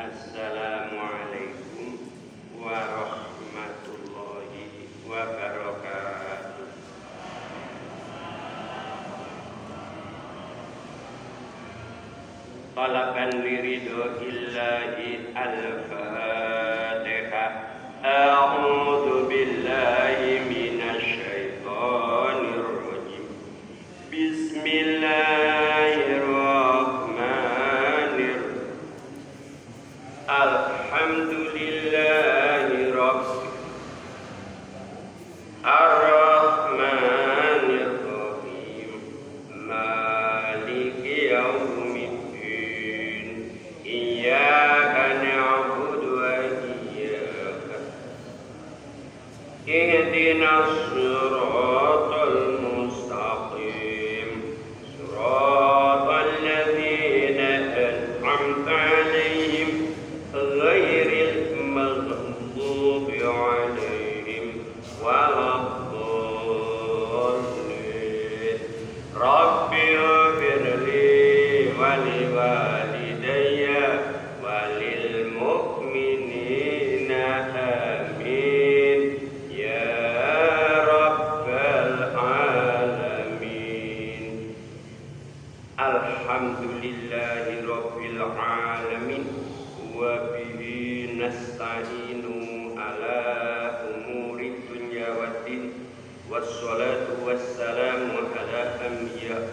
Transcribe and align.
Assalamualaikum 0.00 2.00
warahmatullahi 2.56 4.88
wabarakatuh. 5.04 6.72
Talaban 12.72 13.44
liridho 13.44 14.24
illahi 14.24 15.36
al-fatihah 15.36 16.39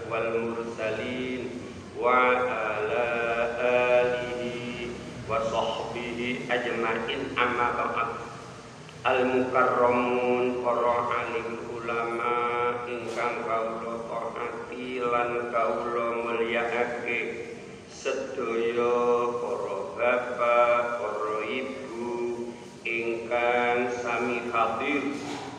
wal 0.08 0.32
mursalin 0.40 1.52
wa 2.00 2.16
ala 2.42 3.10
alihi 3.60 4.96
wa 5.28 5.36
sahbihi 5.44 6.48
ajma'in 6.48 7.36
amma 7.36 7.68
ba'd 7.76 8.10
al 9.04 9.20
mukarramun 9.28 10.64
para 10.64 10.96
alim 11.22 11.70
ulama 11.76 12.36
ingkang 12.88 13.44
kawula 13.44 14.00
taati 14.08 15.04
lan 15.04 15.52
kawula 15.52 16.08
mulyakake 16.24 17.20
sedaya 17.92 18.96
para 19.44 19.78
bapak 20.00 20.84
para 21.04 21.38
ibu 21.52 22.12
ingkang 22.88 23.92
sami 23.92 24.48
hadir 24.56 25.04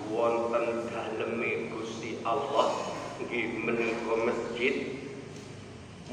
wonten 0.09 0.88
daleme 1.19 1.75
Gusti 1.75 2.23
Allah 2.23 2.95
nggih 3.19 3.67
menika 3.67 4.15
masjid. 4.23 4.75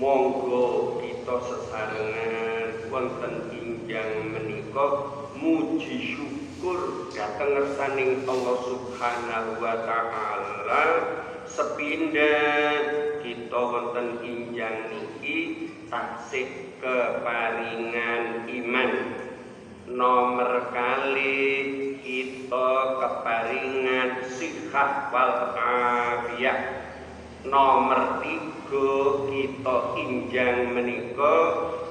Monggo 0.01 0.97
kita 0.97 1.35
sesarengan 1.45 2.89
wonten 2.89 3.53
injang 3.53 4.33
menika 4.33 4.85
muji 5.37 6.17
syukur 6.17 7.07
dhateng 7.13 7.53
ngersaning 7.53 8.25
Allah 8.25 8.55
Subhanahu 8.65 9.61
wa 9.61 9.75
taala. 9.85 10.83
Sepindah 11.45 13.21
kita 13.21 13.61
wonten 13.61 14.25
injang 14.25 14.89
niki 14.89 15.69
taksih 15.85 16.73
keparingan 16.81 18.49
iman 18.49 18.89
nomor 19.85 20.73
kali 20.73 21.61
kita 22.01 22.69
keparingan 22.97 24.25
sihat 24.33 25.13
wal 25.13 25.53
afiyah 25.53 26.89
nomor 27.45 28.25
tiga 28.25 28.89
kita 29.29 29.77
injang 30.01 30.73
menika 30.73 31.37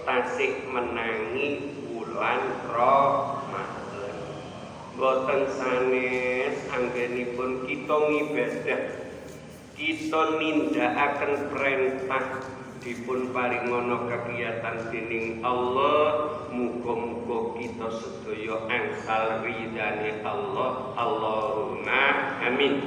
tasik 0.02 0.66
menangi 0.66 1.70
bulan 1.86 2.42
Ramadan. 2.66 4.16
Boten 4.98 5.42
sanes 5.54 6.54
anggenipun 6.74 7.66
kita 7.66 7.94
ngibadah. 7.94 8.82
Kita 9.74 10.22
nindakaken 10.38 11.50
perintah 11.50 12.26
dipun 12.84 13.32
paringono 13.32 14.04
kegiatan 14.12 14.92
dening 14.92 15.40
Allah 15.40 16.36
muga-muga 16.52 17.56
kita 17.56 17.88
sedaya 17.88 18.68
angsal 18.68 19.40
ridane 19.40 20.20
Allah. 20.20 20.92
Allahumma 20.92 22.04
amin. 22.44 22.84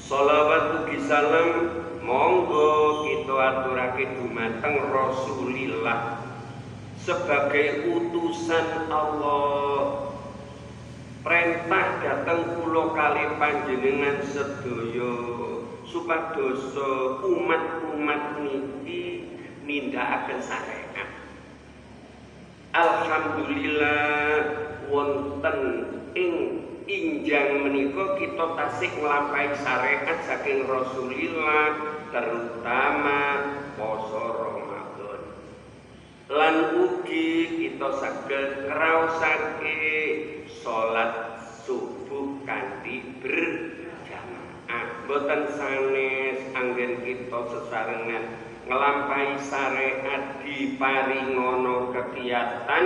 Salawat 0.00 0.82
ugi 0.82 0.98
salam 1.04 1.48
monggo 2.00 3.04
kita 3.04 3.36
aturake 3.36 4.16
dumateng 4.16 4.80
Rasulillah 4.88 6.24
sebagai 6.96 7.92
utusan 7.92 8.88
Allah. 8.88 10.08
Perintah 11.22 12.02
dateng 12.02 12.58
kula 12.58 12.96
kali 12.98 13.38
panjenengan 13.38 14.26
sedaya 14.26 15.14
supados 15.86 16.74
umat-umat 17.92 18.40
niki 18.40 19.28
nindakaken 19.68 20.40
syariat 20.40 21.10
Alhamdulillah 22.72 24.32
wonten 24.88 25.58
ing 26.16 26.32
injang 26.88 27.60
menika 27.60 28.16
kita 28.16 28.56
tasik 28.56 28.96
nglampahi 28.96 29.52
syariat 29.60 30.18
saking 30.24 30.64
Rasulillah 30.64 31.68
terutama 32.08 33.20
poso 33.76 34.24
Ramadan. 34.24 35.20
Lan 36.32 36.56
ugi 36.80 37.60
kita 37.60 37.88
saged 38.00 38.72
ngraosake 38.72 39.80
salat 40.64 41.44
subuh 41.68 42.40
kanthi 42.48 43.20
berjamaah 43.20 43.71
boten 45.06 45.42
sanes 45.52 46.38
anggen 46.54 47.02
kita 47.02 47.38
sesarengan. 47.50 48.24
Nglampahi 48.62 49.42
syariat 49.42 50.38
diparingono 50.46 51.90
kegiatan 51.90 52.84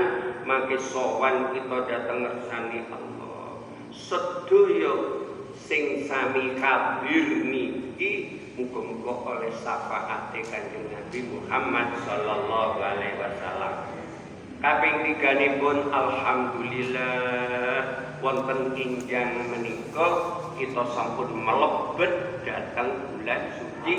mangke 0.49 0.81
sowan 0.81 1.53
kita 1.53 1.85
dateng 1.85 2.25
ngersani 2.25 2.81
Allah. 2.89 3.61
Sedaya 3.93 4.95
sing 5.53 6.09
sami 6.09 6.57
hadir 6.57 7.45
niki 7.45 8.41
muga-muga 8.57 9.37
oleh 9.37 9.53
syafaate 9.53 10.41
Kanjeng 10.49 10.89
Nabi 10.89 11.29
Muhammad 11.29 11.93
sallallahu 12.09 12.81
alaihi 12.81 13.21
wasallam. 13.21 13.85
Kaping 14.65 15.05
tiganipun 15.05 15.93
alhamdulillah 15.93 18.06
wonten 18.25 18.73
injang 18.77 19.51
menika 19.53 20.09
kita 20.57 20.83
sampun 20.93 21.31
melebet 21.37 22.43
datang 22.45 23.13
bulan 23.13 23.43
suci 23.57 23.97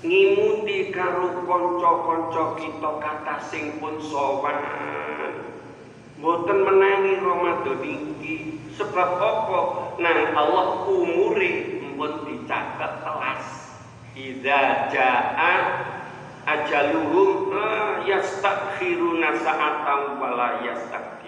ngimuti 0.00 0.92
karo 0.92 1.44
kanca-kanca 1.44 2.44
kita 2.56 2.90
kata 3.00 3.36
sing 3.48 3.76
pun 3.76 4.00
sowan 4.00 4.58
Boten 6.20 6.68
menangi 6.68 7.16
Ramadan 7.16 7.80
iki 7.80 8.60
sebab 8.76 9.08
apa? 9.16 9.60
Nah 10.04 10.36
Allah 10.36 10.84
umure 10.84 11.80
pun 11.96 12.28
dicatat 12.28 13.00
telas. 13.00 13.44
Idza 14.12 14.92
jaa 14.92 15.56
ajaluhum 16.44 17.56
yastakhiruna 18.04 19.32
sa'atan 19.40 20.20
wa 20.20 20.28
la 20.36 20.50
yastaqdimun. 20.64 21.19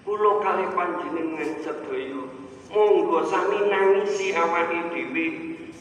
Kula 0.00 0.40
kali 0.40 0.64
panjenengan 0.72 1.60
sedaya 1.60 2.24
monggo 2.72 3.20
sami 3.28 3.68
nangisi 3.68 4.32
awake 4.32 4.96
dhewe 4.96 5.26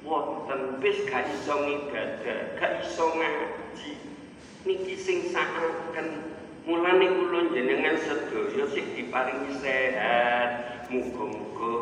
wonten 0.09 0.81
wis 0.81 1.05
gak 1.05 1.29
iso 1.29 1.53
ngibadah 1.53 2.57
gak 2.57 2.73
iso 2.81 3.13
ngaji. 3.13 3.93
Niki 4.65 4.97
sing 4.97 5.29
sakaken 5.29 6.33
mulane 6.65 7.07
kula 7.13 7.53
jenengan 7.53 7.97
sedaya 8.01 8.65
sing 8.73 8.97
diparingi 8.97 9.53
sehat. 9.61 10.51
Muga-muga 10.89 11.77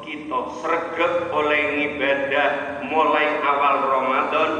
kita 0.00 0.40
sregep 0.64 1.28
oleh 1.36 1.62
ngibadah 1.76 2.80
mulai 2.88 3.28
awal 3.44 3.76
Ramadan 3.92 4.50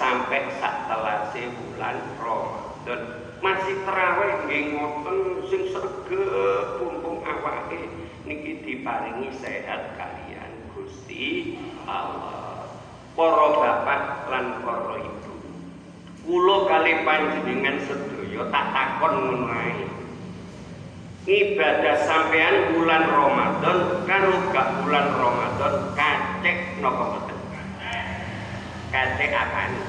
sampai 0.00 0.48
sak 0.56 0.88
telase 0.88 1.52
bulan 1.52 2.00
Ramadan. 2.16 3.00
Masih 3.44 3.76
terawih 3.84 4.32
nggih 4.48 4.62
ngoten 4.80 5.18
sing 5.52 5.62
sregep 5.68 6.80
mumpung 6.80 7.20
awake 7.20 7.92
niki 8.24 8.64
diparingi 8.64 9.28
sehat 9.36 9.94
kalian 10.00 10.17
Gusti 11.18 11.58
Allah. 11.82 12.70
Para 13.18 13.46
bapak 13.58 14.30
lan 14.30 14.62
para 14.62 15.02
ibu. 15.02 15.34
Kula 16.22 16.56
kali 16.70 17.02
panjenengan 17.02 17.82
sedaya 17.82 18.46
tak 18.54 18.64
takon 18.70 19.14
ngono 19.26 19.50
ibadah 21.26 21.96
sampean 22.06 22.78
bulan 22.78 23.04
Ramadan 23.10 23.78
karo 24.06 24.32
gak 24.54 24.68
bulan 24.80 25.06
Ramadan 25.18 25.74
kacek 25.98 26.78
napa 26.78 27.04
mboten? 27.04 27.38
Kacek 28.94 29.32
akani 29.34 29.82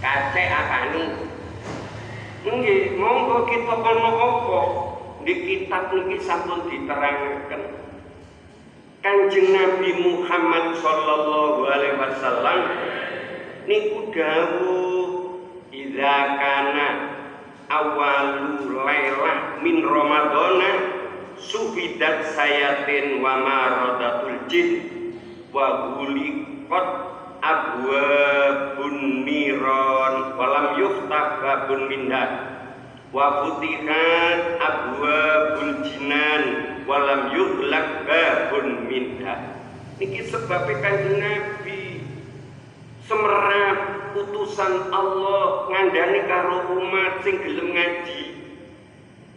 kacek 0.00 0.48
akani 0.48 1.02
nggih 2.48 2.96
monggo 2.96 3.44
kita 3.46 3.74
ana 3.84 4.10
apa 4.16 4.60
di 5.28 5.34
kitab 5.44 5.92
niki 5.92 6.16
sampun 6.24 6.66
diterangaken 6.72 7.80
Kanjeng 9.00 9.56
Nabi 9.56 9.96
Muhammad 9.96 10.76
sallallahu 10.76 11.64
alaihi 11.72 11.96
wasallam 11.96 12.58
niku 13.64 14.12
dawuh 14.12 15.40
idza 15.72 16.16
kana 16.36 16.88
awalu 17.72 18.76
lailah 18.76 19.56
min 19.64 19.80
ramadana 19.80 20.70
sufidat 21.40 22.28
sayatin 22.36 23.24
wa 23.24 23.40
maradatul 23.40 24.36
jin 24.52 24.68
wa 25.48 25.96
guliqat 25.96 26.88
abwabun 27.40 29.24
niron 29.24 30.36
walam 30.36 30.76
yuftah 30.76 31.40
babun 31.40 31.88
minha 31.88 32.24
wa 33.16 33.48
futihat 33.48 34.60
abwabul 34.60 35.88
jinan 35.88 36.69
walam 36.88 37.32
yuhlak 37.34 38.04
babun 38.06 38.86
minha. 38.88 39.60
Niki 40.00 40.24
sebab 40.32 40.64
kanjeng 40.80 41.20
Nabi. 41.20 42.00
Semerap 43.04 43.78
utusan 44.16 44.88
Allah 44.94 45.66
ngandani 45.68 46.20
karo 46.30 46.78
umat 46.78 47.20
sing 47.26 47.42
gelem 47.42 47.74
ngaji. 47.74 48.22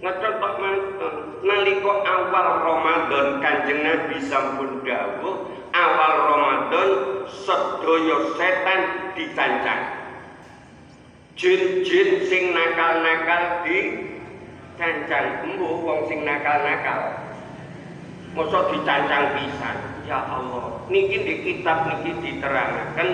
Ngecontok 0.04 0.54
manten 0.60 1.16
nalika 1.48 1.94
awal 2.04 2.48
Ramadan 2.60 3.40
Kanjeng 3.40 3.88
Nabi 3.88 4.19
sampun 4.19 4.84
dawuh 4.84 5.48
awal 5.72 6.13
Ramadan 6.28 6.90
sedaya 7.31 8.18
setan 8.36 8.81
dicancang. 9.16 9.84
Jin-jin 11.34 12.30
sing 12.30 12.54
nakal-nakal 12.54 13.63
di 13.66 13.80
cancang. 14.78 15.50
Embuh 15.50 15.81
wong 15.81 16.06
sing 16.12 16.28
nakal-nakal 16.28 17.24
mosok 18.33 18.74
dicancang 18.74 19.38
pisan 19.38 19.77
ya 20.09 20.19
Allah 20.25 20.83
niki 20.89 21.21
di 21.21 21.35
kitab 21.45 21.89
niki 21.89 22.12
diterangaken 22.19 23.09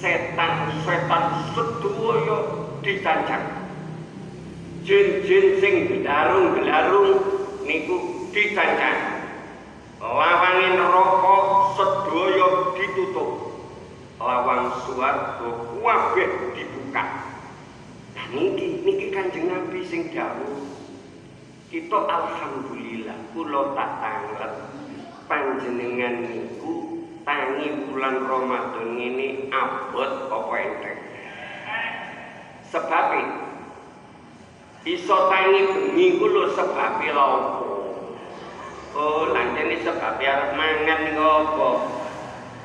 setan-setan 0.00 1.24
sedaya 1.52 2.38
dicancang. 2.80 3.44
Jin-jin 4.80 5.60
sing 5.60 5.74
gelarung-gelarung 5.86 7.20
niku 7.68 8.28
dicancang. 8.32 9.20
Lawangin 10.00 10.80
rokok 10.80 11.44
sedaya 11.76 12.48
ditutup. 12.80 13.30
Lawang 14.16 14.72
swarga 14.84 15.48
kabeh 15.80 16.28
dibuka. 16.56 17.04
Nah 18.16 18.26
niki 18.32 18.84
niki 18.84 19.12
Kanjeng 19.12 19.52
Nabi 19.52 19.84
sing 19.84 20.08
dawuh. 20.12 20.79
Kita 21.70 22.02
alhamdulillah 22.02 23.30
kula 23.30 23.78
tak 23.78 24.02
tanggap 24.02 24.74
panjenengan 25.30 26.26
niku 26.26 27.06
tangi 27.22 27.86
bulan 27.86 28.26
Ramadan 28.26 28.98
ini 28.98 29.46
abot 29.54 30.34
apa 30.34 30.54
enteng 30.58 30.98
sebab 32.74 33.06
iso 34.82 35.16
tangi 35.30 35.62
bengi 35.70 36.18
ku 36.18 36.26
lho 36.26 36.50
sebab 36.58 37.06
lho 37.06 37.30
oh 38.98 39.30
lanjane 39.30 39.78
sebab 39.86 40.18
arep 40.18 40.50
mangan 40.58 41.00
apa? 41.14 41.70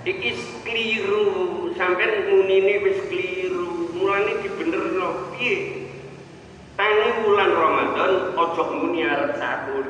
Iki 0.01 0.33
keliru 0.65 1.25
sampean 1.77 2.33
munine 2.33 2.81
wis 2.81 3.05
keliru 3.05 3.93
mulane 3.93 4.33
dibenerno 4.41 5.29
piye 5.37 5.84
tangi 6.75 7.09
bulan 7.23 7.51
Ramadan 7.55 8.11
ojo 8.35 8.63
muni 8.75 9.07
arep 9.07 9.39
sahur 9.39 9.85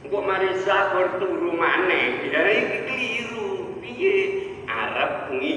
engko 0.00 0.18
mari 0.24 0.50
sahur 0.64 1.20
turu 1.20 1.52
maneh 1.54 2.32
ya 2.32 2.42
iki 2.48 2.78
keliru. 2.88 3.48
Piye? 3.84 4.16
Arep 4.64 5.34
ngi 5.36 5.54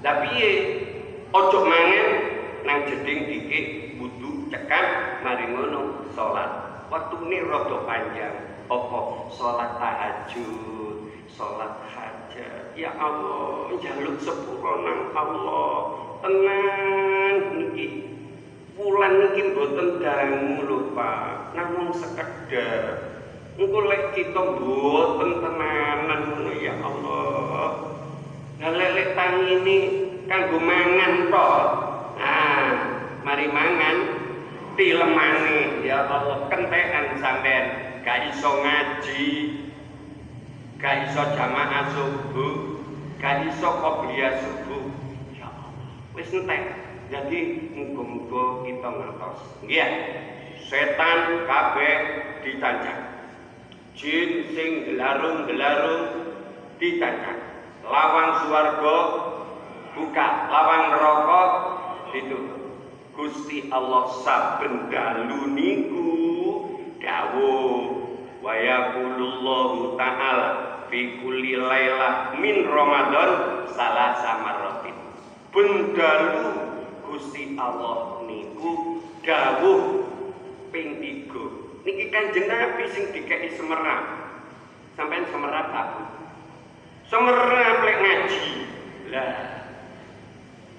lah 0.00 0.14
piye? 0.24 0.50
Ojo 1.30 1.58
mangan 1.66 2.08
nang 2.66 2.78
jeding 2.86 3.28
dikit 3.28 3.66
wudu 3.98 4.46
cekak 4.50 5.20
mari 5.26 5.44
ngono 5.50 6.06
salat. 6.14 6.50
Waktune 6.90 7.46
rada 7.46 7.86
panjang. 7.86 8.34
Apa? 8.70 9.00
Salat 9.34 9.70
tahajud 9.78 11.10
salat 11.30 11.74
hajat. 11.86 12.74
Ya 12.78 12.90
Allah 12.98 13.74
njaluk 13.74 14.18
sepuro 14.22 14.86
nang 14.86 15.14
Allah. 15.14 15.74
Tenang 16.20 17.36
niki 17.56 17.86
bulan 18.80 19.12
niki 19.20 19.52
mboten 19.52 20.00
dangu 20.00 20.64
lho 20.64 20.78
Pak. 20.96 21.52
Namung 21.52 21.92
sekedar 21.92 22.96
engko 23.60 23.78
lek 23.84 24.16
kita 24.16 24.40
mboten 24.56 25.44
tenanan 25.44 26.20
ngono 26.32 26.52
ya 26.56 26.74
Allah. 26.80 27.68
Lah 28.64 28.72
lek 28.72 29.12
tangini 29.12 29.78
kanggo 30.24 30.56
mangan 30.56 31.28
to. 31.28 31.50
Ah 32.16 32.72
mari 33.20 33.46
mangan. 33.52 33.96
Tilemane 34.80 35.84
ya 35.84 36.08
Allah 36.08 36.48
kentekan 36.48 37.20
sampean. 37.20 37.64
Gak 38.00 38.32
iso 38.32 38.64
ngaji. 38.64 39.28
Gak 40.80 41.12
iso 41.12 41.22
jamaah 41.36 41.84
subuh. 41.92 42.80
Gak 43.20 43.44
iso 43.44 43.68
qobliyah 43.68 44.40
subuh. 44.40 44.88
Ya 45.36 45.52
Allah 45.52 45.68
wis 46.16 46.32
entek 46.32 46.89
jadi 47.10 47.40
muga-muga 47.74 48.64
kita 48.64 48.88
ngertos. 48.88 49.38
Nggih. 49.66 49.90
Setan 50.70 51.50
kabeh 51.50 51.94
ditancang 52.46 53.02
jin 53.98 54.54
sing 54.54 54.70
gelarung-gelarung 54.86 56.30
ditancang 56.78 57.42
lawang 57.82 58.46
swarga 58.46 58.98
buka 59.98 60.28
lawang 60.46 60.84
neraka 60.94 61.42
ditutup. 62.14 62.62
Gusti 63.18 63.66
Allah 63.74 64.06
saben 64.22 64.88
dalu 64.88 65.52
niku 65.52 66.14
dawuh 67.02 68.06
wa 68.38 68.54
yaqulullahu 68.54 69.98
ta'ala 69.98 70.48
fi 70.88 71.18
kulli 71.18 71.58
lailah 71.58 72.38
min 72.38 72.64
Ramadan 72.64 73.30
salah 73.74 74.16
samarratin 74.22 74.96
bendalu 75.50 76.69
Gusti 77.20 77.52
Allah 77.60 78.24
niku 78.24 79.04
dawuh 79.20 80.08
ping 80.72 81.04
3 81.04 81.84
niki 81.84 82.08
Kanjeng 82.08 82.48
Nabi 82.48 82.88
sing 82.88 83.12
dikeki 83.12 83.60
semerap 83.60 84.32
sampean 84.96 85.28
semerap 85.28 85.68
aku 85.68 86.04
semerap 87.12 87.84
lek 87.84 87.96
ngaji. 88.00 88.44
Lah 89.12 89.36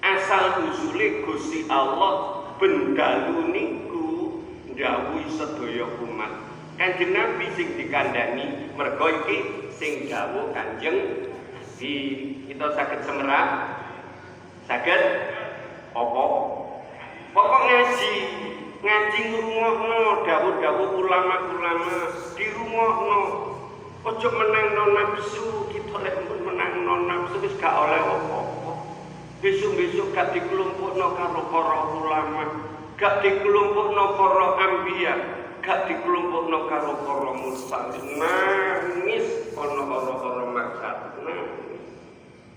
asal 0.02 0.66
usule 0.66 1.22
Gusti 1.22 1.62
Allah 1.70 2.42
bendalu 2.58 3.54
niku 3.54 4.42
dawuh 4.74 5.22
sedaya 5.30 5.86
umat. 6.02 6.42
Kanjeng 6.74 7.14
Nabi 7.14 7.54
sing 7.54 7.78
dikandani 7.78 8.74
mergo 8.74 9.06
iki 9.06 9.70
sing 9.78 10.10
dawuh 10.10 10.50
Kanjeng 10.50 11.30
di 11.78 11.94
kita 12.50 12.66
sakit 12.74 13.06
semerap 13.06 13.78
sakit 14.66 15.02
apa? 15.92 16.24
Pokok 17.32 17.62
ngaji. 17.68 18.14
Ngaji 18.82 19.20
ngrungokno 19.30 20.00
dawuh-dawuh 20.26 20.90
ulama-ulama. 20.98 21.96
Dirungokno. 22.34 23.20
Ojo 24.02 24.28
menangno 24.34 24.84
nafsu 24.98 25.70
kita 25.70 25.94
lek 26.02 26.26
pun 26.26 26.42
menangno 26.42 27.06
nafsu 27.06 27.38
wis 27.38 27.54
gak 27.62 27.70
oleh 27.70 28.02
apa-apa. 28.02 28.72
Besok-besok 29.38 30.10
gak 30.10 30.34
dikelompokno 30.34 31.06
karo 31.14 31.40
para 31.46 31.78
ulama. 32.02 32.44
Gak 32.98 33.22
dikelompokno 33.22 34.04
para 34.18 34.46
ambiya. 34.58 35.14
Gak 35.62 35.86
dikelompokno 35.86 36.58
karo 36.66 36.92
para 37.06 37.30
mursalin 37.38 38.18
nangis 38.18 39.54
ana 39.54 39.82
ora-ora 39.86 40.44
maksud 40.50 41.22
nangis 41.22 41.61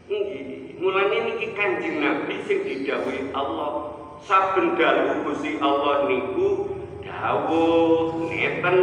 nggih 0.06 0.78
mulane 0.78 1.18
niki 1.26 1.58
kanjeng 1.58 1.98
Nabi 1.98 2.38
sing 2.46 2.62
didhawuhi 2.62 3.34
Allah 3.34 3.98
saben 4.22 4.78
dalu 4.78 5.26
Gusti 5.26 5.58
Allah 5.58 6.06
niku 6.06 6.78
dawuh 7.02 8.30
ngeten 8.30 8.80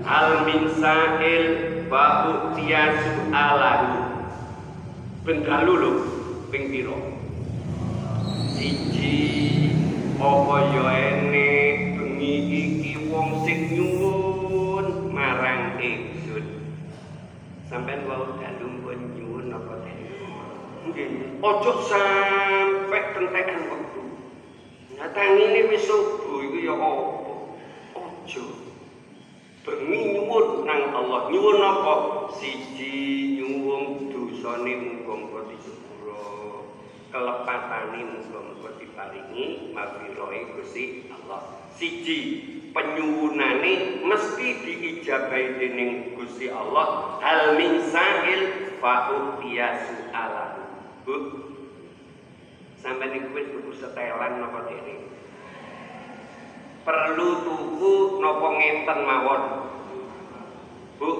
al 0.00 0.48
min 0.48 0.72
sa'il 0.80 1.44
fa 1.92 2.32
utiyasu 2.32 3.36
alahu 3.36 4.00
bendalu 5.28 5.72
lho 5.76 5.92
ping 6.48 6.72
pira 6.72 6.96
siji 8.56 9.16
apa 10.16 10.56
ya 10.72 10.84
ene 10.88 11.48
bengi 12.00 12.34
iki 12.48 12.92
wong 13.12 13.44
sing 13.44 13.76
nyuwun 13.76 15.12
marang 15.12 15.76
ingsun. 15.76 16.64
Sampean 17.68 18.08
wau 18.08 18.40
dalu 18.40 18.65
ojo 21.42 21.72
sampe 21.84 22.98
kentekan 23.12 23.60
wektu 23.68 23.96
Nyatang 24.96 25.36
ini 25.36 25.68
wis 25.68 25.84
subuh 25.84 26.40
iku 26.40 26.56
ya 26.56 26.72
apa? 26.72 26.88
Ojo. 28.00 28.44
Bengi 29.60 30.16
nyuwun 30.16 30.64
nang 30.64 30.88
Allah. 30.88 31.28
Nyuwun 31.28 31.60
apa? 31.60 31.94
Siji 32.40 33.36
nyuwun 33.36 34.08
dosane 34.08 34.72
muga-muga 34.72 35.52
disepuro. 35.52 36.64
Kelepatane 37.12 38.08
muga-muga 38.08 38.72
diparingi 38.80 39.76
maghfirah 39.76 40.32
Gusti 40.56 41.12
Allah. 41.12 41.44
Siji 41.76 42.18
penyuwunane 42.72 44.00
mesti 44.00 44.48
diijabahi 44.64 45.60
dening 45.60 46.16
Gusti 46.16 46.48
Allah. 46.48 47.20
Hal 47.20 47.60
min 47.60 47.84
sa'il 47.84 48.72
fa 48.80 49.12
alahu. 49.12 50.45
Bu, 51.06 51.14
sampai 52.82 53.14
niku 53.14 53.30
wis 53.30 53.46
tuku 53.54 53.70
setelan 53.78 54.42
napa 54.42 54.66
dene 54.66 55.06
perlu 56.82 57.46
tuku 57.46 58.18
napa 58.18 58.48
ngenten 58.58 58.98
mawon. 59.06 59.42
Bu 60.98 61.10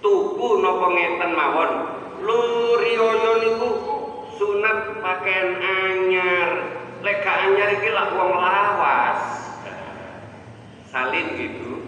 tuku 0.00 0.48
napa 0.64 0.86
ngenten 0.96 1.30
mawon. 1.36 1.70
Lu 2.24 2.40
riyaya 2.80 3.32
niku 3.44 3.68
sunat 4.40 5.04
pakaian 5.04 5.60
anyar. 5.60 6.50
Lek 7.04 7.20
gak 7.20 7.52
anyar 7.52 7.76
iki 7.76 7.92
lak 7.92 8.16
wong 8.16 8.32
lawas. 8.32 9.20
Salin 10.88 11.36
gitu. 11.36 11.84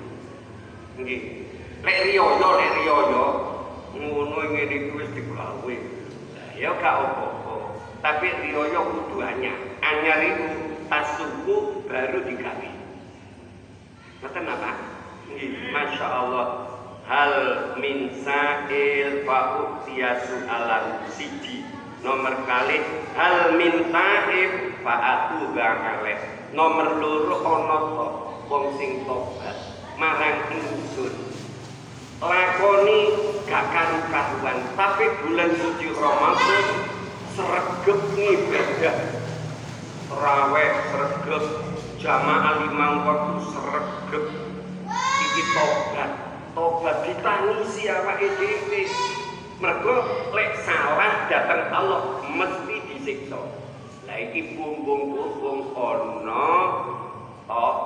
Nggih. 1.00 1.20
Lek 1.88 1.98
riyaya 2.04 2.48
lek 2.52 2.70
riyaya 2.84 3.24
ngono 3.96 4.44
ngene 4.52 4.76
iki 4.76 4.92
wis 4.92 5.08
ya 6.58 6.74
gak 6.76 6.94
apa-apa. 6.98 7.54
Tapi 8.02 8.26
riyoyo 8.42 8.80
kudu 8.94 9.22
anyar. 9.22 9.58
Anyar 9.82 10.18
itu 10.26 10.46
tas 10.90 11.18
suku 11.18 11.86
baru 11.86 12.22
digawe. 12.26 12.70
Ngerti 14.18 14.40
apa? 14.42 14.72
Masya 15.70 16.06
Allah 16.06 16.46
hal 17.06 17.34
min 17.78 18.10
sa'il 18.26 19.22
fa 19.22 19.38
utiyasu 19.62 20.44
alam 20.50 21.06
siji. 21.14 21.62
Nomor 22.02 22.46
kali 22.46 22.78
hal 23.18 23.58
min 23.58 23.90
ta'ib 23.90 24.82
fa 24.86 24.94
atu 24.94 25.50
gangale 25.50 26.38
nomor 26.54 26.96
loro 26.96 27.36
ana 27.44 27.78
to 27.92 28.06
wong 28.48 28.64
sing 28.80 29.04
tobat 29.04 29.56
marang 30.00 30.48
ingsun 30.48 31.27
lakoni 32.18 33.00
gak 33.46 33.64
karu-karuan 33.70 34.58
tapi 34.74 35.06
bulan 35.22 35.50
suci 35.54 35.86
Ramadan 35.94 36.64
sregep 37.38 37.98
ngibadah. 38.18 38.96
Raweh 40.10 40.70
sregep 40.90 41.44
jamaah 42.02 42.66
limang 42.66 43.06
waktu 43.06 43.34
sregep. 43.54 44.24
Iki 44.98 45.42
tobat. 45.54 46.10
Tobat 46.58 46.96
ditangisi 47.06 47.86
awake 47.86 48.34
dhewe. 48.34 48.82
Mergo 49.58 49.94
lek 50.34 50.58
salah 50.66 51.26
datang 51.30 51.70
Allah 51.70 52.02
mesti 52.26 52.76
disiksa. 52.90 53.38
Lah 54.06 54.18
iki 54.18 54.58
bumbung-bumbung 54.58 55.74
ana 55.74 56.46
tok 57.46 57.76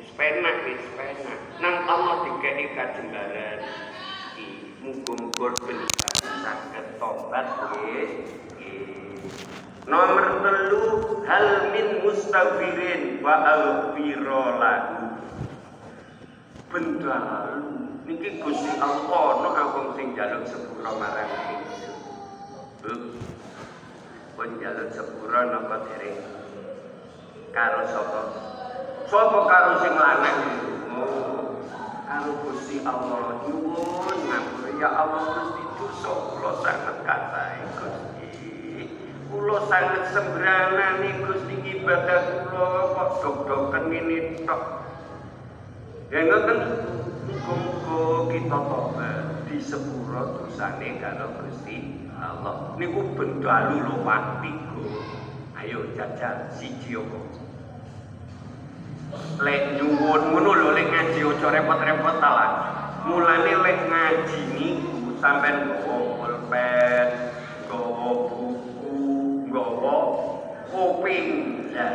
wis 0.00 0.12
penak 0.16 0.56
wis 0.64 0.84
penak. 0.96 1.40
Nang 1.60 1.87
Dikeki 2.48 2.80
kajembaran 2.80 3.60
iki 4.40 4.72
muga-muga 4.80 5.52
ben 5.68 5.84
saged 6.16 6.96
tobat 6.96 7.44
nggih 7.44 8.24
Nomor 9.84 10.40
telu 10.40 10.80
hal 11.28 11.68
min 11.76 12.00
mustaghfirin 12.00 13.20
wa 13.20 13.36
aghfira 13.52 14.44
lahu. 14.64 14.96
Bendalu 16.72 17.68
niki 18.08 18.40
Gusti 18.40 18.80
Allah 18.80 19.44
ana 19.44 19.62
wong 19.68 19.86
sing 20.00 20.16
njaluk 20.16 20.48
sepura 20.48 20.96
marang 20.96 21.28
ingsun. 21.52 23.00
Pun 24.40 24.48
njaluk 24.56 24.88
sepura 24.96 25.52
napa 25.52 25.84
dereng? 25.84 26.16
Karo 27.52 27.84
sapa? 27.92 28.22
Sapa 29.04 29.38
karo 29.52 29.72
sing 29.84 29.92
lanang? 30.00 30.68
Karo 32.08 32.32
Gusti 32.40 32.80
Allah 32.88 33.44
nyuwun 33.44 34.16
ngapura 34.32 34.70
ya 34.80 34.88
Allah 34.96 35.24
Gusti 35.28 35.62
dosa 35.76 36.12
kula 36.32 36.52
sanget 36.64 36.96
kathah 37.04 37.48
Gusti. 37.76 38.28
Kula 39.28 39.58
sanget 39.68 40.04
sembranan 40.16 41.04
nih 41.04 41.20
Gusti 41.20 41.54
ibadah 41.76 42.48
kula 42.48 42.96
kok 42.96 43.10
dok-doken 43.20 43.84
ini 43.92 44.40
tok. 44.48 44.88
Ya 46.08 46.24
ngoten 46.24 46.58
muga 47.44 48.32
kita 48.32 48.56
tobat 48.56 49.44
di 49.44 49.60
sepuro 49.60 50.40
dosane 50.40 50.96
karo 51.04 51.44
Gusti 51.44 52.08
Allah. 52.16 52.72
Niku 52.80 53.04
bendalu 53.20 53.84
lho 53.84 53.96
mati 54.00 54.56
Ayo 55.60 55.92
jajal 55.92 56.48
siji 56.56 56.96
apa? 56.96 57.47
Lek 59.38 59.80
nyuwun 59.80 60.20
ngono 60.34 60.50
lho 60.52 60.68
lek 60.76 60.88
ngaji 60.92 61.20
aja 61.24 61.48
repot-repot 61.48 62.16
ta 62.20 62.28
lah. 62.28 62.50
Mulane 63.08 63.52
lek 63.64 63.78
ngaji 63.88 64.40
niku 64.52 65.16
sampean 65.16 65.64
nggawa 65.64 65.96
pulpen, 66.20 67.08
nggawa 67.64 68.10
buku, 68.28 68.92
nggawa 69.48 69.94
kuping. 70.68 71.26
Lah 71.72 71.94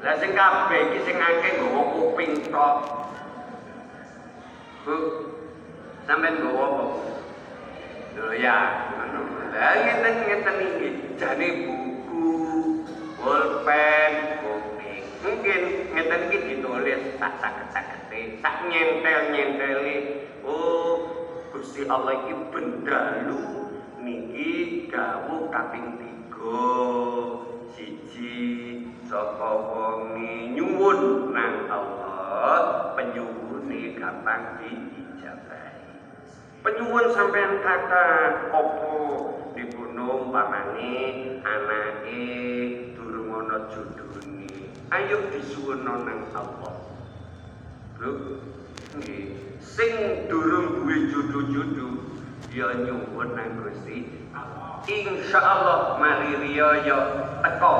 lah 0.00 0.14
sing 0.18 0.32
kabeh 0.34 0.80
iki 0.90 0.98
sing 1.06 1.16
akeh 1.20 1.50
nggawa 1.62 1.82
kuping 1.94 2.30
tok. 2.50 2.74
Bu, 4.82 4.96
sampean 6.10 6.42
nggawa 6.42 6.62
apa? 6.74 6.84
Lho 8.18 8.28
ya, 8.34 8.58
ngono. 8.98 9.20
Lah 9.54 9.72
ngeten 9.78 10.14
ngeten 10.26 10.56
iki 10.58 10.88
jane 11.20 11.48
buku, 11.68 12.26
pulpen. 13.20 14.39
Mungkin 15.20 15.60
ngeten 15.92 16.20
iki 16.32 16.38
ditulis 16.48 17.02
tak 17.20 17.36
sakit-sakite 17.40 18.40
tak 18.40 18.56
nyentel-nyenteli. 18.68 19.96
Oh 20.44 21.04
Gusti 21.52 21.84
Allah 21.84 22.24
iki 22.24 22.34
bendalu 22.48 23.68
niki 24.00 24.88
dawuh 24.88 25.52
kaping 25.52 26.00
3 26.32 27.76
siji 27.76 28.40
saka 29.04 29.50
wong 29.60 30.16
nyuwun 30.56 31.30
nang 31.36 31.68
Allah 31.68 32.96
penyuwune 32.96 33.92
gampang 34.00 34.56
diijabahi 34.56 36.00
penyuwun 36.64 37.12
sampean 37.12 37.60
kata 37.60 38.06
opo 38.56 38.96
dibunuh 39.52 40.32
pamane 40.32 40.96
anake 41.44 42.24
durung 42.96 43.36
ana 43.36 43.68
judune 43.68 44.39
ayo 44.90 45.30
disuwun 45.30 45.86
nang 45.86 46.26
Allah 46.34 46.74
lho 48.02 48.10
nggih. 48.98 49.38
Sing 49.60 50.26
durung 50.26 50.82
duwe 50.82 51.12
jodoh-jodoh 51.14 52.10
ya 52.50 52.74
nyuwun 52.74 53.38
nang 53.38 53.60
Gusti 53.60 54.08
Allah. 55.36 56.00
Mari 56.00 56.42
riya 56.42 56.82
ya 56.82 56.98
teko 57.44 57.74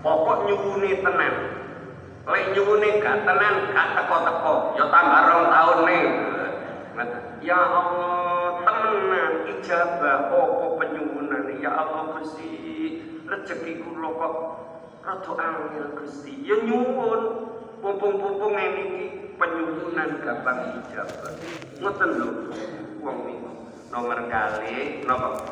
pokok 0.00 0.48
nyuwune 0.48 1.04
tenan. 1.04 1.34
Lek 2.24 2.44
nyuwune 2.56 2.88
gak 3.02 3.26
tenan 3.28 3.54
gak 3.74 3.88
teko-teko 3.98 4.54
ya 4.78 4.84
tambah 4.88 5.22
rong 5.26 5.44
taun 5.52 5.78
ning 5.84 6.06
ya 7.44 7.60
Allah 7.60 8.62
temenan 8.64 9.32
ijabah 9.52 10.32
apa 10.32 10.66
penyuwunan? 10.80 11.44
Ya 11.60 11.76
Allah 11.76 12.16
Gusti 12.16 12.48
rezeki 13.28 13.84
kula 13.84 14.08
kok 14.16 14.34
rada 15.04 15.32
angel 15.36 15.86
Gusti. 15.98 16.44
Ya 16.44 16.60
nyuwun. 16.64 17.50
Pumpung-pumpung 17.80 18.60
ini 18.60 19.08
penyuwunan 19.40 20.20
gampang 20.20 20.84
ijabah 20.84 21.32
ngoten 21.80 22.10
lho 22.20 22.28
wong 23.00 23.24
niku 23.24 23.50
nomor 23.88 24.28
kali 24.28 25.00
napa 25.08 25.48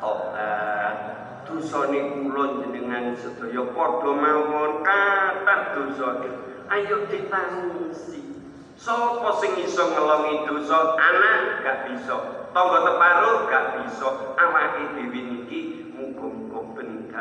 tobat 0.00 0.96
dosane 1.44 2.16
kula 2.16 2.64
jenengan 2.64 3.12
sedaya 3.12 3.60
padha 3.76 4.10
mawon. 4.16 4.80
Kathah 4.80 5.60
dosane. 5.76 6.32
Ayo 6.72 7.04
ditangisi 7.12 8.32
sapa 8.80 9.36
sing 9.36 9.52
iso 9.60 9.84
ngelongi 9.92 10.48
dosa? 10.48 10.96
Anak 10.96 11.60
gak 11.60 11.78
bisa. 11.92 12.16
Tangga 12.56 12.88
teparuh 12.88 13.52
gak 13.52 13.84
bisa. 13.84 14.08
Awake 14.40 14.96
dhewe 14.96 15.20
niki 15.20 15.60
muga-muga 15.92 16.72
ben 16.72 17.12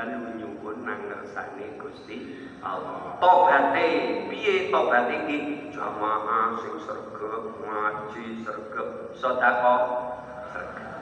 nang 0.81 1.07
ngersane 1.07 1.77
Gusti 1.77 2.49
Allah. 2.61 3.17
Tobate 3.21 3.87
piye 4.29 4.73
tobat 4.73 5.09
iki? 5.09 5.69
Jamaah 5.73 6.61
sing 6.61 6.75
sregep 6.83 7.43
ngaji 7.61 8.25
sregep 8.45 8.89
sedekah 9.17 9.81
sregep. 10.53 10.93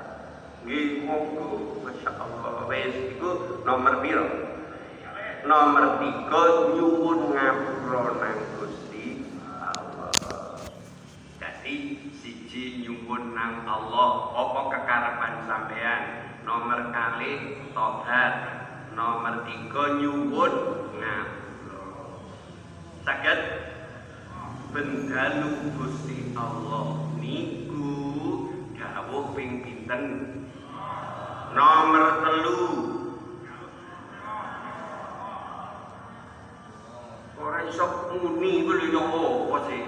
Nggih 0.63 1.07
monggo. 1.07 1.79
Masyaallah 1.83 2.67
wis 2.67 2.95
iku 3.15 3.63
nomor 3.63 4.03
piro? 4.03 4.27
Nomor 5.47 6.03
3 6.03 6.75
nyuwun 6.75 7.31
ngapura 7.31 8.11
nang 8.19 8.39
Gusti 8.59 9.23
Allah. 9.55 10.59
Jadi 11.39 11.75
siji 12.11 12.83
nyuwun 12.83 13.31
nang 13.31 13.63
Allah 13.63 14.35
apa 14.35 14.61
kekarepan 14.75 15.33
sampean 15.47 16.01
nomor 16.43 16.91
kali 16.91 17.63
tobat 17.71 18.33
nomor 18.99 19.47
tiga 19.47 19.83
nyuwun. 19.95 20.53
Ngapura 20.99 21.87
saged 23.07 23.41
bendalu 24.75 25.71
Gusti 25.79 26.35
Allah 26.35 27.07
niku 27.15 27.95
dawuh 28.75 29.31
ping 29.31 29.63
pinten? 29.63 30.03
Nomor 31.55 32.05
telu. 32.19 32.63
Ora 37.39 37.59
iso 37.71 38.11
muni 38.11 38.67
kuwi 38.67 38.91
lho 38.91 39.03
apa 39.47 39.57
sih? 39.71 39.83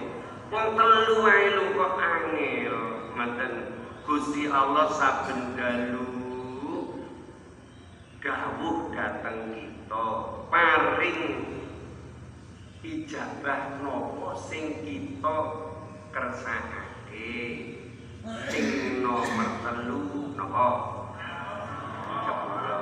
Wong 0.47 0.67
telu 0.79 1.15
ae 1.27 1.45
lho 1.51 1.63
kok 1.75 1.93
angel. 1.99 2.75
Ngoten 3.11 3.53
Gusti 4.07 4.47
Allah 4.47 4.87
saben 4.95 5.59
dalu 5.59 6.10
dawuh 8.21 8.93
dateng 8.93 9.49
kita 9.49 10.07
paring 10.53 11.21
ijabah 12.85 13.81
nopo 13.81 14.37
sing 14.37 14.85
kita 14.85 15.37
kersakake? 16.13 17.33
Sing 18.45 18.65
nomor 19.01 19.49
telu 19.65 20.37
nopo? 20.37 20.69
Sepuro. 22.21 22.77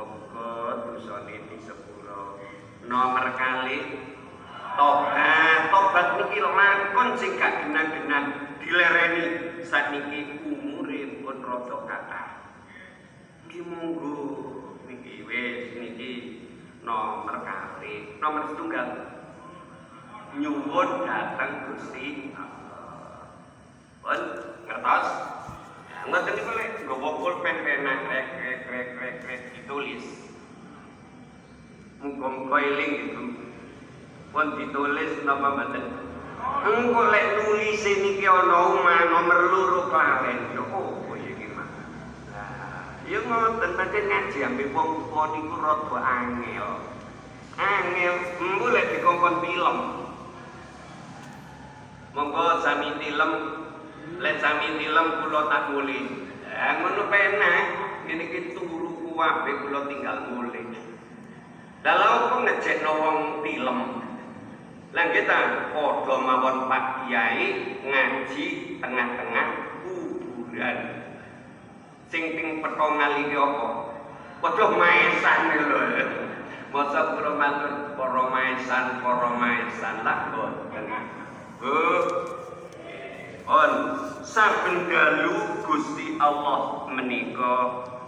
Muga 0.00 0.52
dosane 0.88 1.36
di 1.52 1.60
sepuro 1.60 2.40
nomor 2.88 3.36
kali 3.36 4.00
tobat. 4.80 5.68
Tobat 5.68 6.06
niki 6.16 6.40
lakon 6.40 7.08
sing 7.20 7.36
gak 7.36 7.68
genah-genah 7.68 8.24
dilereni. 8.64 9.24
Sakniki 9.60 10.40
umure 10.48 11.20
pun 11.20 11.36
rada 11.44 11.76
nggih 13.50 13.66
monggo. 13.66 14.14
Niki 14.86 15.26
wis 15.26 15.74
niki 15.74 16.12
nomor 16.86 17.42
kali 17.42 18.14
nomor 18.22 18.46
setunggal. 18.46 18.88
Nyuwun 20.38 20.90
datang 21.02 21.66
Gusti 21.66 22.30
pun 23.98 24.20
ngertos? 24.70 25.06
Ngoten 26.06 26.32
niku 26.38 26.50
lek 26.54 26.70
nggawa 26.86 27.10
pulpen 27.18 27.56
pena 27.66 27.92
krek 28.06 28.26
krek 28.38 28.58
krek 28.70 28.86
krek 28.94 29.14
krek 29.26 29.40
ditulis. 29.58 30.06
Muga-muga 32.06 32.58
gitu. 32.62 33.34
Pun 34.30 34.46
ditulis 34.62 35.26
napa 35.26 35.58
mboten? 35.58 35.84
Engko 36.70 37.02
lek 37.10 37.26
nulis 37.34 37.82
niki 37.82 38.30
ana 38.30 38.78
omah 38.78 39.10
nomor 39.10 39.40
loro 39.50 39.80
klawen 39.90 40.54
yo 40.54 40.62
opo 40.70 41.18
ya 41.18 41.34
iki 41.34 41.50
mah 41.50 41.68
Ya 43.10 43.18
ngoten 43.26 43.74
pancen 43.74 44.06
ngaji 44.06 44.38
ambek 44.46 44.70
wong 44.70 45.10
tuwa 45.10 45.34
niku 45.34 45.58
rada 45.58 45.98
angel. 45.98 46.68
Angel 47.58 48.14
mbu 48.38 48.70
lek 48.70 48.86
dikongkon 48.94 49.42
film. 49.42 49.76
Monggo 52.14 52.62
sami 52.62 52.94
film 53.02 53.32
lek 54.22 54.38
sami 54.38 54.78
film 54.78 55.06
kula 55.26 55.40
tak 55.50 55.74
mulih. 55.74 56.06
Lah 56.54 56.78
ngono 56.78 57.10
penak 57.10 57.66
ngene 58.06 58.30
iki 58.30 58.54
turu 58.54 58.94
kuwabe 59.02 59.58
kula 59.58 59.90
tinggal 59.90 60.30
mulih. 60.30 60.70
Lha 61.82 62.06
opo 62.14 62.46
ngejekno 62.46 62.90
wong 62.94 63.18
film? 63.42 63.78
Lah 64.94 65.06
kita 65.10 65.38
padha 65.74 66.14
mawon 66.14 66.70
Pak 66.70 67.10
Kiai 67.10 67.74
ngaji 67.82 68.46
tengah-tengah 68.78 69.48
kuburan. 69.82 70.99
Sing 72.10 72.34
ping 72.34 72.58
petongal 72.58 73.22
iki 73.22 73.38
apa? 73.38 73.68
Padha 74.42 74.66
maesan 74.74 75.40
lho. 75.54 75.80
Masa 76.70 77.18
kula 77.18 77.34
matur 77.34 77.98
para 77.98 78.22
maesan, 78.30 79.02
para 79.02 79.30
maesan 79.38 79.96
lah 80.06 80.18
boten. 80.34 80.86
Oh. 81.62 82.02
On 83.50 83.72
saben 84.22 84.86
dalu 84.86 85.66
Gusti 85.66 86.14
Allah 86.22 86.86
menika 86.94 87.56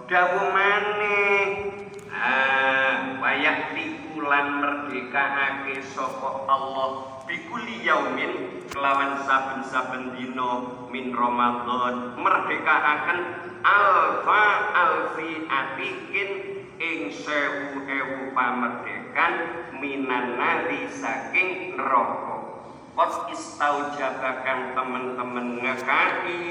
dawuh 0.06 0.46
maneh. 0.54 1.74
Ah, 2.14 3.18
wayak 3.18 3.74
tikulan 4.22 4.62
merdekaake 4.62 5.82
sapa 5.82 6.46
Allah. 6.46 7.10
Bikuli 7.26 7.82
yaumin 7.82 8.62
kelawan 8.70 9.18
saben-saben 9.26 10.14
dina 10.14 10.62
min 10.94 11.10
Ramadan 11.10 12.14
merdekaaken 12.14 13.18
alfa 13.66 14.44
alfi 14.78 15.42
atikin 15.50 16.30
ing 16.78 17.10
sewu 17.10 17.82
ewu 17.82 18.30
pamerdekan 18.30 19.66
minan 19.82 20.38
nari 20.38 20.86
saking 20.86 21.74
neraka. 21.74 22.62
Kos 22.94 23.26
istau 23.26 23.90
jabakan 23.98 24.78
teman-teman 24.78 25.66
ngekaki 25.66 26.46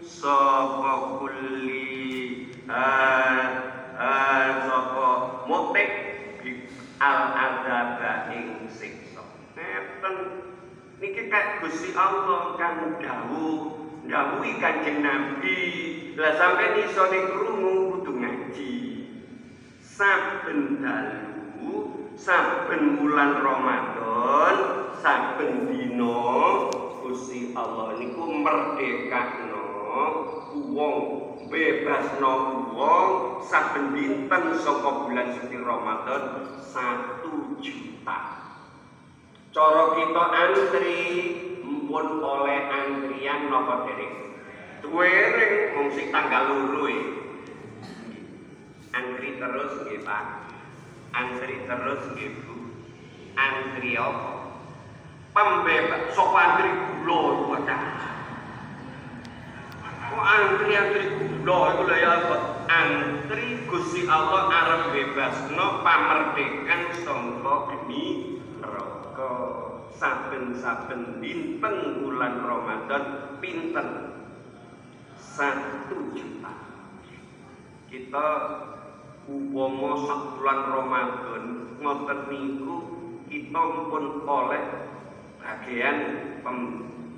Sopo 0.00 1.20
kuli 1.20 2.48
Sopo 4.64 5.08
mutik 5.44 6.15
Al 6.96 7.20
adaba 7.36 8.32
ing 8.32 8.68
siksa. 8.72 9.20
Neten 9.52 10.16
Niki 10.96 11.28
kak 11.28 11.60
Gusti 11.60 11.92
Allah 11.92 12.56
kan 12.56 12.96
dawuh 12.96 13.84
dawuhi 14.08 14.56
Kanjeng 14.56 15.04
Nabi. 15.04 15.60
Lah 16.16 16.32
sampai 16.40 16.88
iso 16.88 17.04
krungu 17.04 18.00
kudu 18.00 18.12
ngaji. 18.16 18.76
Saben 19.84 20.80
dalu 20.80 21.92
saben 22.16 22.96
bulan 22.96 23.44
Ramadan 23.44 24.56
saben 25.04 25.68
dina 25.68 26.16
Gusti 27.04 27.52
Allah 27.52 28.00
niku 28.00 28.24
merdekakno 28.40 29.68
wong 30.72 31.25
bebasno 31.48 32.32
wong 32.72 33.10
saben 33.44 33.92
dinten 33.92 34.44
saka 34.60 34.90
bulan 35.04 35.36
suci 35.36 35.56
Ramadan 35.60 36.22
satu 36.64 37.60
juta. 37.60 38.18
Cara 39.52 39.84
kita 39.96 40.24
antri 40.32 41.00
mpun 41.64 42.24
oleh 42.24 42.60
antrian 42.72 43.52
napa 43.52 43.88
dereng? 43.88 44.36
Duwering 44.80 45.54
mung 45.76 45.88
sing 45.92 46.08
tanggal 46.12 46.48
loro 46.48 46.84
e. 46.88 47.00
Antri 48.96 49.36
terus 49.36 49.72
nggih 49.84 50.00
Pak. 50.04 50.24
Antri 51.12 51.56
terus 51.64 52.00
nggih 52.12 52.32
Bu. 52.44 52.54
Antri 53.36 53.96
apa? 53.96 54.46
pembebas 55.36 56.16
sok 56.16 56.32
antri 56.32 56.72
gula 57.04 57.60
ada 57.60 57.76
kok 60.16 60.24
antri 60.24 60.72
antri. 60.72 61.04
Gula 61.46 61.78
itu 61.78 61.82
lah 61.86 61.98
ya 62.00 62.14
antri 62.66 63.46
gusti 63.70 64.02
Allah 64.10 64.50
arep 64.50 64.82
bebas 64.90 65.36
no 65.54 65.78
pamerdekan 65.86 66.90
sangka 67.06 67.54
geni 67.70 68.34
neraka 68.58 69.34
saben-saben 69.94 71.22
dinten 71.22 72.02
bulan 72.02 72.34
Ramadan 72.42 73.04
pinten 73.38 73.88
satu 75.22 76.18
juta. 76.18 76.50
Kita 77.86 78.26
umpama 79.30 80.02
sak 80.02 80.20
bulan 80.34 80.60
Ramadan 80.66 81.44
ngoten 81.78 82.20
niku 82.26 82.76
kita 83.30 83.62
pun 83.86 84.26
oleh 84.26 84.64
bagian 85.38 85.96
pem, 86.42 86.58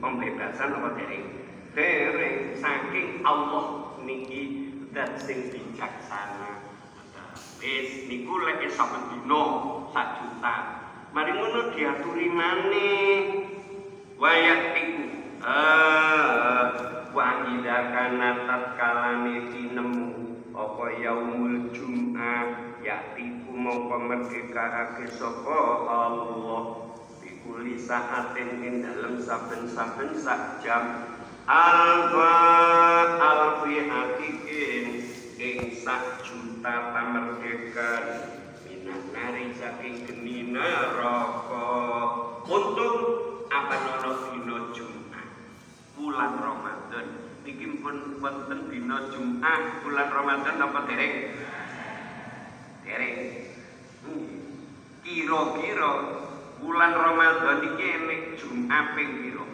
pembebasan 0.05 0.77
apa 0.77 0.89
dereng 1.01 1.38
dereng 1.79 2.59
saking 2.59 3.23
Allah 3.23 3.95
niki 4.03 4.75
dan 4.91 5.15
sing 5.15 5.47
bijaksana. 5.55 6.59
Wis 7.63 8.11
niku 8.11 8.35
lek 8.43 8.67
saben 8.75 9.15
dina 9.15 9.43
sak 9.95 10.09
juta. 10.19 10.57
Mari 11.15 11.39
ngono 11.39 11.71
diaturi 11.71 12.27
maneh. 12.35 13.19
Wayak 14.19 14.75
iku. 14.75 15.07
Eh 15.39 16.67
wa 17.15 17.29
ida 17.47 17.79
kana 17.95 18.31
tatkalane 18.43 19.55
tinemu 19.55 20.07
apa 20.51 20.85
yaumul 20.99 21.71
jum'ah 21.71 22.75
yakti 22.83 23.47
mongko 23.47 23.97
merdekaake 24.03 25.07
sapa 25.15 25.59
Allah. 25.87 26.91
Kuli 27.49 27.81
saatin 27.81 28.61
ing 28.61 28.85
dalam 28.85 29.17
saben-saben 29.25 30.13
sak 30.21 30.61
jam 30.61 31.17
alfa 31.49 32.37
alfi 33.17 33.89
hakikin 33.89 35.01
ing 35.41 35.73
sak 35.73 36.21
juta 36.21 36.93
pamerdekan 36.93 38.05
minat 38.69 39.03
nari 39.17 39.57
saking 39.57 40.05
geni 40.05 40.53
neraka. 40.53 41.73
Untuk 42.45 42.95
apa 43.49 43.77
nono 43.81 44.13
dino 44.29 44.57
Jumat? 44.77 45.29
Bulan 45.97 46.37
Ramadan. 46.37 47.07
Iki 47.49 47.81
pun 47.81 48.21
wonten 48.21 48.69
dina 48.69 49.09
Jumat. 49.09 49.81
Bulan 49.89 50.09
Ramadan 50.13 50.57
apa 50.61 50.79
dereng 50.85 51.17
dereng 52.85 53.17
hmm. 54.05 54.29
kira-kira 55.01 55.93
bulan 56.61 56.93
Ramadan 56.93 57.59
iki 57.73 57.85
enek 57.85 58.21
Jumat 58.37 58.93
ping 58.93 59.11
pira? 59.17 59.49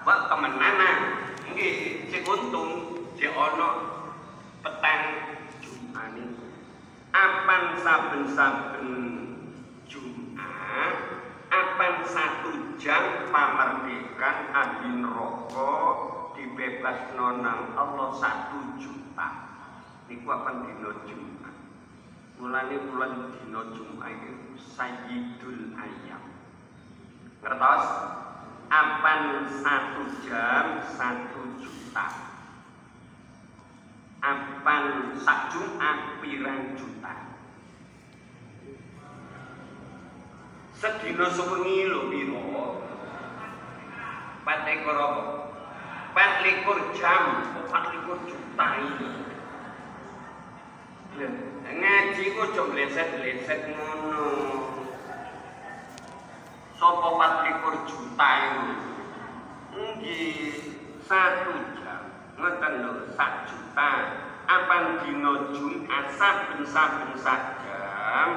Wah 0.00 0.32
temenan 0.32 0.96
nggih 1.52 2.08
sing 2.08 2.22
untung 2.24 2.70
sing 3.20 3.28
ana 3.36 3.68
petang 4.64 5.02
Jumat 5.60 6.14
apan 7.12 7.62
saben-saben 8.40 8.88
Jumat 9.84 10.96
apan 11.52 11.94
satu 12.08 12.72
jam 12.80 13.28
pamerdekan 13.28 14.48
adin 14.56 15.04
rokok 15.04 16.32
dibebas 16.32 17.12
nonang 17.20 17.76
Allah 17.76 18.08
satu 18.16 18.80
juta. 18.80 19.28
Niku 20.08 20.24
apan 20.32 20.64
dina 20.64 20.88
Jumat. 21.04 21.52
Mulane 22.40 22.80
bulan 22.88 23.28
dina 23.36 23.60
Jumat 23.76 24.08
iku 24.08 24.56
sayyidul 24.56 25.76
ayam 25.76 26.24
ngertos? 27.44 27.84
Apan 28.72 29.52
satu 29.52 30.02
jam 30.24 30.80
satu 30.96 31.60
juta. 31.60 32.08
Apan 34.24 35.12
sak 35.20 35.52
Jumat 35.52 36.24
pirang 36.24 36.72
juta 36.80 37.29
sedina 40.80 41.28
sewengi 41.28 41.84
lho 41.92 42.08
pira 42.08 42.40
pat 44.48 44.64
ekor 44.64 44.96
apa 44.96 45.22
pat 46.16 46.40
jam 46.96 47.24
pat 47.68 47.92
juta 48.24 48.66
ini 48.80 49.20
ngaji 51.80 52.24
ku 52.36 52.40
aja 52.44 52.62
bleset-bleset 52.70 53.60
ngono. 53.72 54.28
Sapa 56.76 57.08
24 57.44 57.88
juta 57.88 58.30
itu? 58.40 58.74
Nggih, 59.76 60.48
satu 61.04 61.52
jam. 61.80 62.02
Ngoten 62.40 62.72
lho, 62.84 62.92
sak 63.14 63.52
juta. 63.52 63.90
Apan 64.50 64.98
dina 65.04 65.54
Jumat 65.54 66.10
saben-saben 66.18 67.14
sak 67.20 67.62
jam 67.62 68.28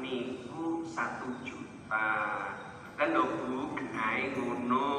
niku 0.00 0.86
satu 0.88 1.28
juta. 1.44 1.47
Kan 1.88 3.16
lho 3.16 3.24
Bu, 3.24 3.72
genahe 3.72 4.36
ngono. 4.36 4.92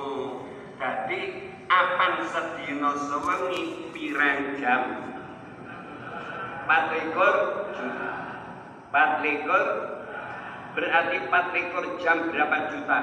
Dadi 0.82 1.22
apan 1.70 2.26
sedina 2.26 2.98
sewengi 2.98 3.94
pirang 3.94 4.58
jam? 4.58 4.82
Empat 6.66 6.84
likur 6.94 7.36
empat 8.90 9.12
likur 9.22 9.64
berarti 10.74 11.18
empat 11.30 11.46
likur 11.54 11.86
jam 12.02 12.34
berapa 12.34 12.58
juta? 12.74 13.00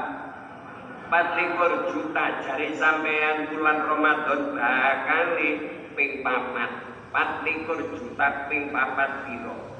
Empat 1.06 1.26
likur 1.38 1.72
juta 1.94 2.24
jari 2.42 2.74
sampean 2.74 3.54
bulan 3.54 3.78
Ramadan 3.86 4.40
bakali 4.58 5.50
ping 5.94 6.26
papat. 6.26 6.70
Empat 7.06 7.30
likur 7.46 7.78
juta 7.94 8.50
ping 8.50 8.74
papat 8.74 9.30
piro? 9.30 9.78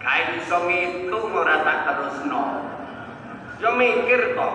Kain 0.00 0.40
iso 0.40 0.64
itu 0.70 1.18
ora 1.34 1.60
terus 1.60 2.24
no 2.30 2.75
yo 3.56 3.70
mikir 3.76 4.36
kok 4.36 4.54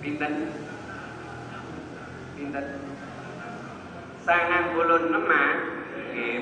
pinten? 0.00 0.32
Pinten? 2.36 2.66
Sangat 4.24 4.74
bulu 4.74 5.12
nemak 5.12 5.76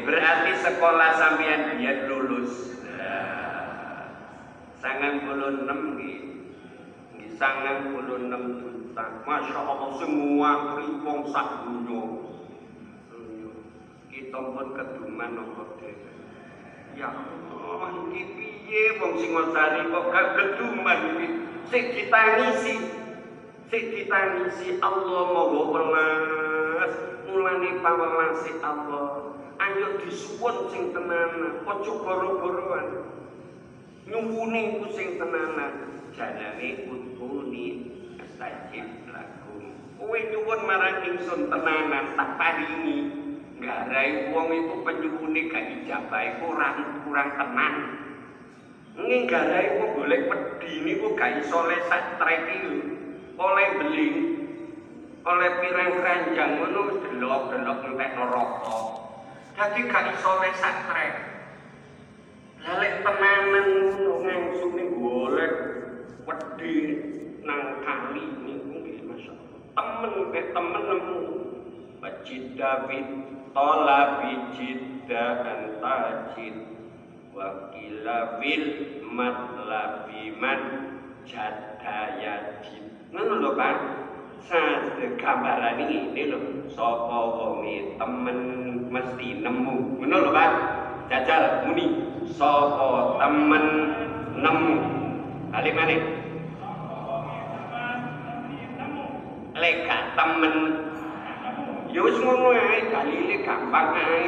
berarti 0.05 0.53
sekolah 0.63 1.11
sampean 1.19 1.77
dia 1.81 2.07
lulus. 2.07 2.79
Sangat 4.85 5.25
puluh 5.25 5.65
enam 5.65 5.97
sangat 7.35 7.89
puluh 7.89 8.21
enam 8.21 8.43
juta. 8.61 9.25
Masya 9.25 9.59
Allah 9.65 9.91
semua 9.97 10.77
pripong 10.77 11.25
sak 11.33 11.67
dunia. 11.67 12.05
Kita 14.13 14.39
pun 14.39 14.77
keduman 14.77 15.31
nopo 15.35 15.81
Ya 16.95 17.11
Allah, 17.11 17.91
iki 18.15 18.54
piye 18.65 18.97
wong 18.99 19.13
Singosari 19.21 19.87
kok 19.93 20.05
gak 20.11 20.27
keduman 20.35 20.99
iki? 21.15 21.27
Sik 21.69 21.85
ditangisi. 21.95 22.75
Sik 23.69 23.85
ditangisi 23.93 24.81
Allah 24.81 25.23
mau 25.31 25.71
welas. 25.71 26.95
Mulane 27.29 27.81
pawelase 27.81 28.53
Allah 28.65 29.35
ayo 29.61 30.03
disuwun 30.03 30.57
sing 30.71 30.91
tenanan 30.91 31.63
aja 31.63 31.93
goro-goroan 31.95 33.07
nyuwune 34.05 34.83
ku 34.83 34.87
sing 34.93 35.17
tenanan 35.17 35.95
janane 36.13 36.91
utuni 36.91 37.89
astajib 38.19 39.09
lakum 39.09 39.73
kowe 39.97 40.19
nyuwun 40.19 40.61
marang 40.67 41.07
ingsun 41.07 41.49
tenanan 41.49 42.19
tak 42.19 42.31
paringi 42.37 42.99
ngarai 43.63 44.35
wong 44.35 44.51
iku 44.53 44.75
penyuwune 44.83 45.41
gak 45.49 45.65
ijabah 45.81 46.43
kurang 46.43 46.79
kurang 47.07 47.29
tenan 47.39 47.75
Garai 48.95 49.67
kok 49.75 49.91
golek 49.99 50.23
pedhi 50.31 50.73
niku 50.87 51.19
gak 51.19 51.43
iso 51.43 51.67
lesak 51.67 52.15
trek 52.15 52.47
oleh 53.35 53.69
beli 53.83 54.09
oleh 55.27 55.51
pirang 55.59 55.91
keranjang 55.99 56.51
ngono 56.63 57.03
delok-delok 57.03 57.79
entek 57.91 58.11
neraka 58.15 58.79
Jadi 59.59 59.81
gak 59.91 60.15
iso 60.15 60.33
lesak 60.39 60.77
trek. 60.87 61.15
Lelek 62.63 63.03
tenanan 63.03 63.67
ngono 63.83 64.13
ngangsune 64.23 64.85
golek 64.95 65.55
wedi 66.23 66.75
nang 67.43 67.83
kali 67.83 68.25
nggih 68.47 68.99
masyaallah. 69.11 69.61
Temen 69.75 70.13
ke 70.31 70.41
temen 70.55 70.83
nemu 70.87 71.21
Majid 71.99 72.45
David 72.55 73.07
Tolabi 73.51 74.33
jidda 74.55 75.27
antajid 75.43 76.55
Wakila 77.35 78.39
fil 78.39 78.67
matlabi 79.11 80.39
man 80.39 80.61
jadayajid 81.27 83.11
Ngono 83.11 83.43
lho 83.43 83.51
kan 83.59 83.77
Sade 84.47 85.19
gambaran 85.19 85.83
ini 85.83 86.31
lho. 86.31 86.39
Sapa 86.71 87.19
wonge 87.35 87.99
temen 87.99 88.39
mesti 88.87 89.43
nemu. 89.43 89.99
Ngono 89.99 90.17
lho 90.21 90.31
kan 90.31 90.53
Jajal 91.11 91.67
muni. 91.67 92.07
Sapa 92.39 93.19
temen 93.19 93.67
nemu? 94.39 94.75
Kali 95.51 95.71
mana? 95.75 95.97
Leka 99.59 99.99
temen. 100.15 100.55
Ya 101.91 102.01
wis 102.03 102.19
ngono 102.23 102.55
ae, 102.55 102.91
dalile 102.95 103.37
gampang 103.43 103.91
ae. 103.99 104.27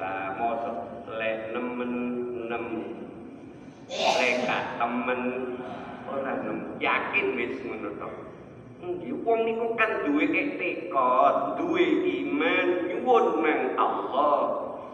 Lah 0.00 0.36
mosok 0.36 1.08
lek 1.12 1.56
nemen 1.56 2.17
nem 2.58 2.82
lek 3.88 4.46
temen 4.78 5.22
ora 6.10 6.32
nem 6.42 6.58
yakin 6.82 7.26
wis 7.38 7.56
ngono 7.62 7.90
to. 7.96 8.10
Nggih 8.78 9.14
wong 9.26 9.38
niku 9.42 9.74
kan 9.74 10.06
duwe 10.06 10.26
tekad, 10.30 11.58
duwe 11.58 11.86
iman 12.22 12.66
nyuwun 12.86 13.26
nang 13.42 13.60
Allah. 13.74 14.38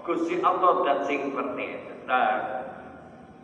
Gusti 0.04 0.40
Allah 0.40 0.84
dat 0.84 0.98
sing 1.08 1.32
perteta. 1.32 2.24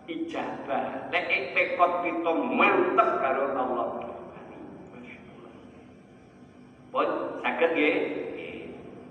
Ijabah. 0.08 1.12
Lek 1.12 1.28
tekad 1.56 1.92
kita 2.04 2.32
mantep 2.32 3.08
karo 3.20 3.44
Allah. 3.52 3.88
Pun 6.90 7.08
saged 7.44 7.70
nggih? 7.76 7.96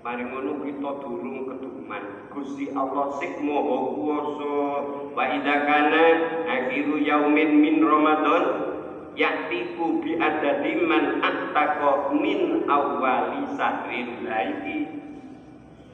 Mari 0.00 0.24
ngono 0.24 0.64
kita 0.64 0.90
durung 1.04 1.44
keduman. 1.44 2.32
Gusti 2.32 2.72
Allah 2.72 3.20
sik 3.20 3.36
maha 3.44 3.76
kuwasa. 3.92 4.56
Wa 5.12 5.24
idza 5.28 5.56
kana 5.68 6.04
akhiru 6.48 7.04
yaumin 7.04 7.60
min 7.60 7.84
Ramadan 7.84 8.44
ya'tiku 9.12 10.00
bi 10.00 10.16
adadi 10.16 10.88
man 10.88 11.20
attaqa 11.20 12.16
min 12.16 12.64
awwali 12.64 13.44
sahril 13.60 14.24
laili. 14.24 14.88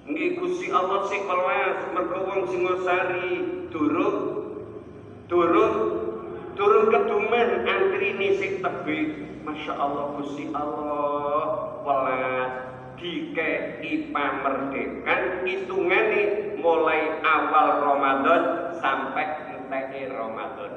Nggih 0.07 0.39
Gusti 0.39 0.71
Allah 0.71 1.03
sik 1.11 1.27
welas 1.27 1.91
mergo 1.91 2.31
wong 2.31 2.47
Singosari 2.47 3.43
durung 3.75 4.19
durung 5.27 5.75
durung 6.55 6.95
keduman 6.95 7.67
antrine 7.67 8.39
sik 8.39 8.63
tebih. 8.63 9.35
Masya 9.43 9.75
Allah 9.75 10.15
Gusti 10.15 10.47
Allah 10.55 11.43
welas 11.83 12.76
dikei 12.97 14.11
pamerdekan 14.11 15.45
hitungane 15.45 16.57
mulai 16.61 17.21
awal 17.21 17.69
Ramadan 17.85 18.43
sampai 18.81 19.27
enteke 19.53 20.11
Ramadan. 20.11 20.73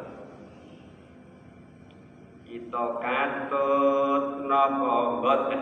Kita 2.44 2.86
katut 3.00 4.24
napa 4.46 4.94
mboten? 5.22 5.62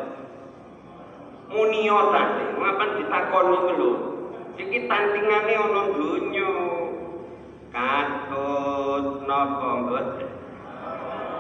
Munio 1.48 2.00
tadi 2.12 2.44
ngapain 2.60 2.90
ditakoni 3.00 3.58
ku 3.58 3.72
lho. 3.78 3.92
Iki 4.58 4.80
tantingane 4.90 5.54
ana 5.56 5.84
donya. 5.94 6.52
Katut 7.72 9.06
napa 9.30 9.70
mboten? 9.86 10.30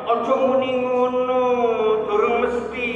Aja 0.07 0.35
muni 0.39 0.71
ngono 0.79 1.43
durung 2.07 2.47
mesti 2.47 2.91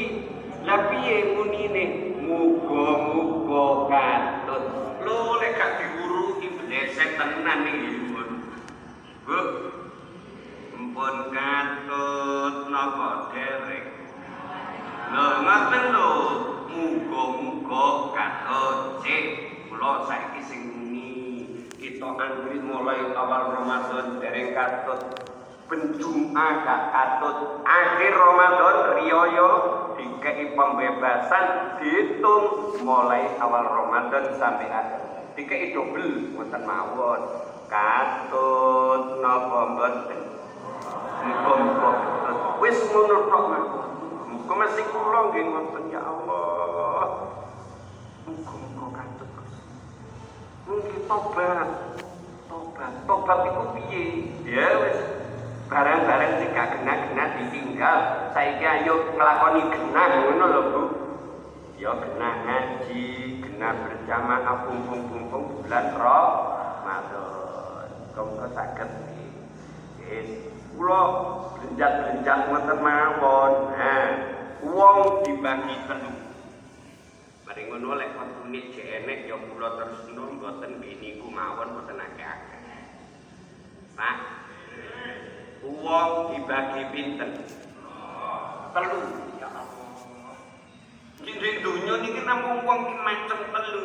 lah 0.64 0.88
piye 0.88 1.36
munine 1.36 1.86
muga-muga 2.24 3.68
katut 3.92 4.64
lho 5.04 5.20
lek 5.44 5.60
gak 5.60 5.72
diuruki 5.82 6.48
bleset 6.56 7.20
tenan 7.20 7.68
iki 7.68 8.00
Bu 9.28 9.40
mpun 10.80 11.16
katut 11.36 12.56
napa 12.72 13.34
derek 13.36 13.86
lho 15.12 15.26
ngoten 15.44 15.84
lho 15.92 16.12
muga-muga 16.72 17.86
katut 18.16 19.04
sik 19.04 19.26
kula 19.68 20.08
saiki 20.08 20.42
sing 20.46 20.62
muni 20.72 21.10
kita 21.76 22.06
antri 22.06 22.62
mulai 22.64 23.12
awal 23.18 23.60
Ramadan 23.60 24.24
dereng 24.24 24.56
katut 24.82 25.02
penjumah 25.70 26.66
gak 26.66 26.82
katut 26.90 27.62
akhir 27.62 28.12
Ramadan 28.18 28.78
riyoyo 28.98 29.50
dikei 29.94 30.58
pembebasan 30.58 31.78
dihitung 31.78 32.76
mulai 32.82 33.30
awal 33.38 33.62
Ramadan 33.62 34.34
sampai 34.42 34.74
akhir 34.74 35.02
dikei 35.38 35.70
double 35.72 36.34
ngoten 36.34 36.66
mawon. 36.66 37.22
Katut 37.70 39.24
napa 39.24 39.60
mboten? 39.72 40.22
Muga-muga 41.22 41.92
wis 42.60 42.82
ngono 42.90 43.18
tok 43.30 43.46
muga 44.28 44.54
mesti 44.66 44.82
kula 44.90 45.20
nggih 45.30 45.46
ngoten 45.46 45.84
ya 45.94 46.02
Allah. 46.04 47.06
Muga-muga 48.26 48.88
katut 48.98 49.30
mungkin 50.68 51.02
tobat 51.06 51.70
tobat 52.52 52.92
tobat 53.08 53.48
iku 53.48 53.64
piye? 53.80 54.28
Ya 54.44 54.68
wis. 54.84 55.00
Barang-barang 55.72 56.44
sing 56.44 56.52
gak 56.52 56.76
genah-genah 56.76 57.28
ditinggal. 57.40 58.28
Saiki 58.36 58.66
ayo 58.68 59.16
nglakoni 59.16 59.72
genah 59.72 60.08
ngono 60.20 60.46
lho 60.52 60.62
Bu. 60.68 60.82
Ya 61.80 61.96
genah 61.96 62.36
ngaji 62.44 63.04
genah 63.40 63.72
berjamaah 63.88 64.68
pumpung-pumpung 64.68 65.64
bulan 65.64 65.96
Ramadan. 65.96 67.88
Kok 68.12 68.52
saged 68.52 68.92
wis. 70.04 70.52
Kula 70.76 71.04
blenjak-blenjak 71.56 72.52
ngoten 72.52 72.78
mawon. 72.84 73.54
Nah 73.72 74.12
wong 74.62 75.24
dibagi 75.24 75.76
telu 75.88 76.21
Mari 77.52 77.68
ngono 77.68 78.00
lek 78.00 78.16
wektune 78.16 78.72
jek 78.72 79.04
enek 79.04 79.28
ya 79.28 79.36
kula 79.36 79.76
terusno 79.76 80.40
mboten 80.40 80.80
nggih 80.80 81.04
niku 81.04 81.28
mawon 81.28 81.76
mboten 81.76 82.00
akeh-akeh. 82.00 82.64
Pak, 83.92 84.18
Uang 85.60 86.32
dibagi 86.32 86.88
pinten? 86.96 87.44
Telu. 88.72 89.04
Ya 89.36 89.52
Allah. 89.52 90.40
Jadi 91.20 91.60
dunia 91.60 92.00
ini 92.00 92.24
namung 92.24 92.64
uang 92.64 92.80
ki 92.88 92.96
macam 93.04 93.40
telu. 93.44 93.84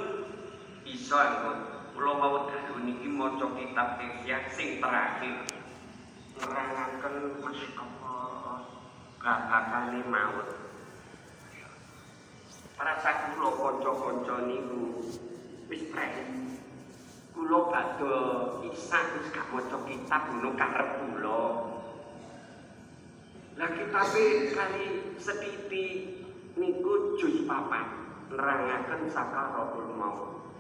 Bisa 0.87 1.19
engko 1.27 1.51
kula 1.99 2.23
mau 2.23 2.47
dalu 2.47 2.87
niki 2.87 3.11
maca 3.11 3.51
kitab 3.51 3.99
Ihya 3.99 4.47
sing 4.55 4.79
terakhir. 4.79 5.43
Nerangaken 6.39 7.43
Masya 7.43 7.83
Allah. 7.83 8.63
Babakane 9.19 10.07
maut. 10.07 10.66
Rasa 12.77 13.33
kula 13.33 13.57
kanca-kanca 13.57 14.37
niku 14.45 15.01
wis 15.73 15.89
prek. 15.89 16.29
Kula 17.33 17.73
badhe 17.73 18.17
isak 18.69 19.17
wis 19.17 19.33
gak 19.33 19.49
maca 19.49 19.81
kitab 19.89 20.29
ngono 20.29 20.53
karep 20.61 20.91
kula. 21.09 21.41
Lah 23.57 23.71
kitabe 23.73 24.53
kali 24.53 24.85
setiti 25.17 25.85
niku 26.61 27.17
juz 27.17 27.49
papat 27.49 27.89
nerangaken 28.29 29.09
sakaratul 29.09 29.97
maut. 29.97 30.53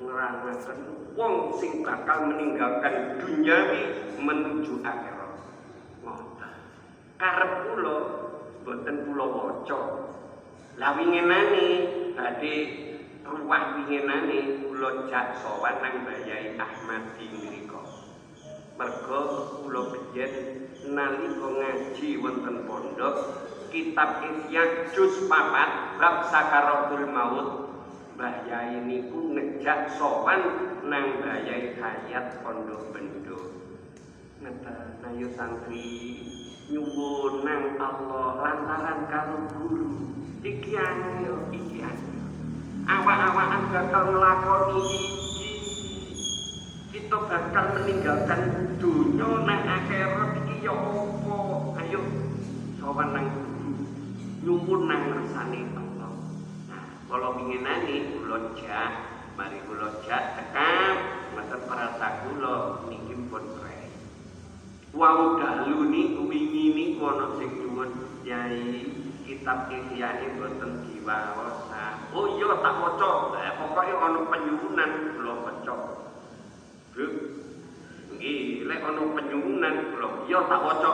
Nerangaken 0.00 1.12
wong 1.12 1.60
sing 1.60 1.84
bakal 1.84 2.24
meninggalkan 2.32 3.20
duniawi 3.20 4.16
menuju 4.16 4.80
akhirat. 4.80 5.32
Ngoten. 6.08 6.54
Karep 7.20 7.52
kula 7.68 7.96
boten 8.64 8.96
kula. 9.04 9.28
Lah 10.80 10.96
winginane 10.96 11.92
badhe 12.16 12.56
ruwah 13.20 13.76
winginane 13.76 14.64
kula 14.64 15.12
sowan 15.44 15.76
nang 15.84 16.08
Bayai 16.08 16.56
Ahmad 16.56 17.20
di 17.20 17.28
mriku. 17.28 17.84
Mergo 18.80 19.20
kula 19.60 19.92
biyen 19.92 20.32
nalika 20.96 21.48
ngaji 21.52 22.08
wonten 22.24 22.64
pondok 22.64 23.16
kitab 23.68 24.24
Ihya 24.24 24.88
juz 24.96 25.28
papat 25.28 26.00
bab 26.00 26.24
sakaratul 26.32 27.12
maut 27.12 27.48
Mbah 28.16 28.48
Yai 28.48 28.80
niku 28.80 29.36
ngejak 29.36 30.00
sowan 30.00 30.40
nang 30.88 31.20
Bayai 31.20 31.76
Hayat 31.76 32.40
Pondok 32.40 32.88
Bendo. 32.96 33.52
Ngeten 34.40 34.96
ayo 35.04 35.28
santri 35.36 36.24
nyuwun 36.72 37.44
nang 37.44 37.76
Allah 37.76 38.32
lantaran 38.40 38.98
karo 39.12 39.44
guru. 39.52 40.19
Iki 40.40 40.72
ayo 40.72 41.52
iki 41.52 41.84
ayo. 41.84 42.16
Awak-awakan 42.88 43.62
bakal 43.76 44.04
nglakoni 44.16 44.80
iki. 44.88 45.40
kita 46.90 47.16
bakal 47.28 47.76
meninggalkan 47.76 48.72
dunia 48.80 49.44
nang 49.44 49.60
akhirat 49.68 50.40
iki 50.40 50.64
ya 50.64 50.72
apa? 50.72 51.36
Ayo 51.84 52.00
sowan 52.80 53.12
nang 53.12 53.26
nyuwun 54.40 54.88
nang 54.88 55.12
ngersane 55.12 55.60
Allah 55.76 56.12
nah 56.72 56.84
kalau 57.04 57.36
pinginane 57.36 58.16
kula 58.16 58.56
jak. 58.56 58.92
Mari 59.36 59.60
kula 59.68 60.00
jak 60.08 60.40
tekan. 60.40 60.96
Mboten 61.36 61.60
perasa 61.68 62.06
kula 62.24 62.88
niki 62.88 63.14
pun 63.28 63.44
keren 63.44 63.92
Wau 64.96 65.36
dahulu 65.36 65.84
niku 65.92 66.24
wingi 66.26 66.64
niku 66.72 67.04
ana 67.12 67.36
sing 67.36 67.60
nyuwun 67.60 67.90
Yai 68.24 69.00
kitab 69.40 69.72
ihyane 69.72 70.36
boten 70.36 70.84
diwaosa. 70.84 72.12
Oh 72.12 72.28
iya 72.36 72.60
tak 72.60 72.76
waca. 72.76 73.40
Eh 73.40 73.52
pokoke 73.56 73.92
ana 73.96 74.20
penyuwunan 74.28 75.16
kula 75.16 75.34
waca. 75.40 75.76
Bu. 76.92 77.06
Nggih, 78.12 78.68
lek 78.68 78.84
ana 78.84 79.00
penyuwunan 79.16 79.74
kula 79.96 80.08
iya 80.28 80.44
tak 80.44 80.60
waca. 80.60 80.92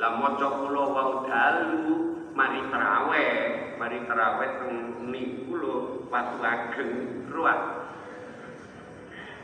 Lah 0.00 0.12
maca 0.16 0.48
kula 0.48 0.82
wau 0.96 1.28
dalu 1.28 1.92
mari 2.32 2.64
traweh, 2.72 3.32
mari 3.76 4.00
traweh 4.08 4.50
teng 4.56 5.04
niku 5.12 5.60
lho 5.60 5.76
watu 6.08 6.40
ageng 6.40 6.92
ruwat. 7.28 7.84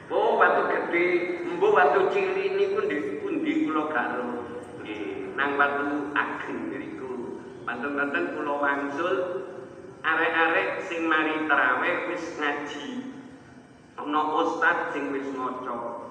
Oh, 0.08 0.40
watu 0.40 0.64
gede, 0.70 1.06
mbo 1.44 1.76
watu 1.76 2.08
cilik 2.08 2.56
niku 2.56 2.88
ndek 2.88 3.20
pundi 3.20 3.68
kula 3.68 3.84
karo. 3.92 4.48
Nggih, 4.80 5.36
nang 5.36 5.60
watu 5.60 6.16
ageng. 6.16 6.66
Panten-panten 7.66 8.38
kula 8.38 8.62
wangsul 8.62 9.16
arek-arek 10.06 10.86
sing 10.86 11.10
mari 11.10 11.50
tarawih 11.50 12.14
wis 12.14 12.38
ngaji. 12.38 13.10
Ana 13.98 14.22
ustaz 14.38 14.94
sing 14.94 15.10
wis 15.10 15.26
maca. 15.34 16.06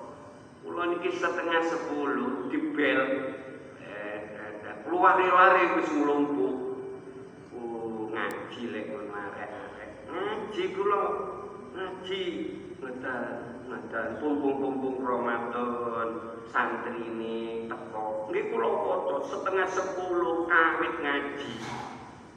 Kula 0.67 0.83
niki 0.91 1.15
setengah 1.15 1.63
sepuluh 1.63 2.51
dibel. 2.51 2.99
Eh, 3.79 4.19
keluar-lari 4.83 5.79
wis 5.79 5.89
nglumpuk. 5.95 6.55
Oh, 7.55 8.11
ngaji 8.11 8.61
lek 8.75 8.85
ngono 8.91 9.15
arek-arek. 9.15 9.89
Ngaji 10.11 10.63
kula 10.75 11.03
ngaji 11.71 12.23
ngoten. 12.85 13.25
dan 13.89 14.21
pumpung-pumpung 14.21 15.01
Ramadan 15.01 16.09
santri 16.53 17.01
ini 17.01 17.65
teko. 17.65 18.29
Ini 18.29 18.53
kula 18.53 18.69
foto 18.85 19.15
setengah 19.25 19.67
sepuluh 19.71 20.45
kawit 20.45 20.93
ngaji. 21.01 21.53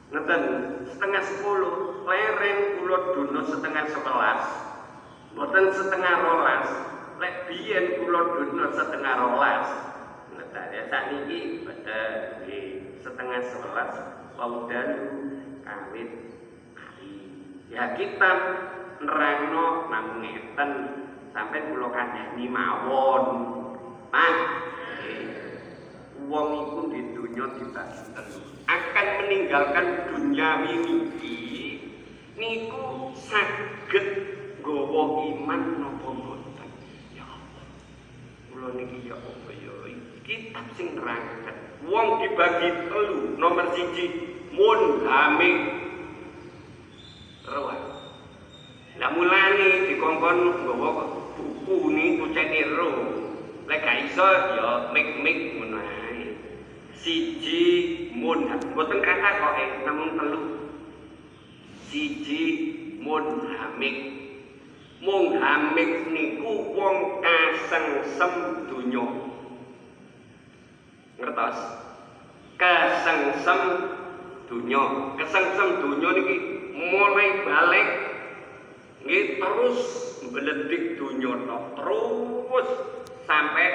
Ngeten 0.09 0.43
setengah 0.89 1.21
sepuluh 1.21 2.01
lereng 2.07 2.81
kula 2.81 2.99
duno 3.13 3.41
setengah 3.45 3.85
sebelas. 3.93 4.41
Boten 5.37 5.65
setengah 5.69 6.13
rolas. 6.25 6.67
Lek 7.21 7.35
biyen 7.45 7.85
kula 8.01 8.21
setengah 8.73 9.13
rolas. 9.21 9.67
Ngeten 10.33 10.65
ya 10.73 10.83
sak 10.89 11.03
niki 11.13 11.39
betul 11.61 12.13
setengah 13.05 13.39
sebelas. 13.53 13.91
Paudan 14.39 14.89
kawit 15.67 16.09
ya 17.69 17.93
kita 17.99 18.31
nerangno 18.99 19.87
namung 19.87 20.19
ngeten 20.23 20.71
sampai 21.31 21.71
kula 21.71 21.87
kandhani 21.91 22.45
mawon. 22.51 23.25
Pak, 24.09 24.35
wong 26.27 26.47
iku 26.65 26.81
di 26.91 27.01
dunya 27.15 27.45
dibagi. 27.55 28.03
Akan 28.69 29.07
meninggalkan 29.23 29.85
dunia 30.13 30.49
niki 30.65 31.37
niku 32.37 33.13
saged 33.17 34.05
nggawa 34.61 35.03
iman 35.25 35.61
napa 35.79 36.09
boten. 36.09 36.69
Ya 37.15 37.25
Allah. 37.25 37.65
Kula 38.51 38.69
niki 38.75 39.07
ya 39.07 39.15
apa 39.15 39.51
ya 39.55 39.73
kitab 40.27 40.65
sing 40.75 40.97
nerangkan. 40.97 41.55
Wong 41.87 42.19
dibagi 42.21 42.69
telu, 42.91 43.39
nomor 43.39 43.71
siji 43.71 44.05
mun 44.51 45.07
haming 45.07 45.79
mulane 49.49 49.89
dikongkon 49.89 50.37
nggawa 50.61 50.89
buku 51.33 51.89
niku 51.89 52.29
cek 52.37 52.53
ero. 52.53 52.89
Lek 53.65 53.81
gak 53.81 53.97
iso 54.05 54.25
ya 54.57 54.93
mik-mik 54.93 55.57
ae. 55.73 56.37
Siji 56.93 57.65
mun 58.13 58.45
mboten 58.45 59.01
kata 59.01 59.29
kok 59.41 59.53
eh 59.57 59.69
namung 59.85 60.13
telu. 60.17 60.41
Siji 61.89 62.43
mun 63.01 63.49
hamik. 63.57 63.97
Mung 65.01 65.41
hamik 65.41 66.13
niku 66.13 66.75
wong 66.77 67.25
kasengsem 67.25 68.33
donya. 68.69 69.05
Ngertos? 71.17 71.57
Kasengsem 72.61 73.61
donya. 74.45 74.83
Kesengsem 75.17 75.69
donya 75.81 76.09
niki 76.13 76.37
mulai 76.73 77.29
balik 77.47 78.08
nggih 79.03 79.39
terus 79.39 79.79
mbeledik 80.27 80.99
dunya 80.99 81.33
terus 81.75 82.69
sampai 83.23 83.67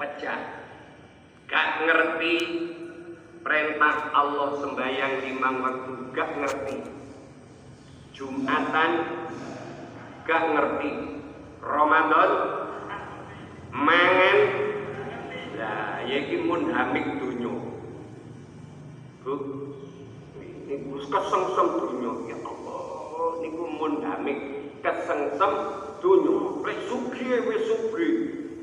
pecah. 0.00 0.40
Gak 1.44 1.68
ngerti 1.86 2.36
perintah 3.44 4.10
Allah 4.16 4.50
sembahyang 4.58 5.12
limang 5.22 5.56
waktu 5.60 5.92
gak 6.16 6.30
ngerti. 6.40 6.76
Jumatan 8.16 8.90
gak 10.24 10.44
ngerti. 10.56 10.92
Ramadan 11.64 12.30
mangan. 13.72 14.38
Lah 15.54 16.02
iki 16.04 16.36
mun 16.42 16.68
hamik 16.74 17.06
dunya 17.22 17.54
Bu 19.24 19.32
niku 20.68 21.00
kesengsem 21.08 21.68
dunya 21.80 22.12
ya 22.28 22.36
Allah 22.42 22.53
niku 23.40 23.64
mun 23.64 24.04
hamik 24.04 24.38
kesengsem 24.84 25.52
dunya 26.04 26.36
wis 26.60 26.78
sugih 26.88 27.40
wis 27.48 27.62
sugih 27.64 28.14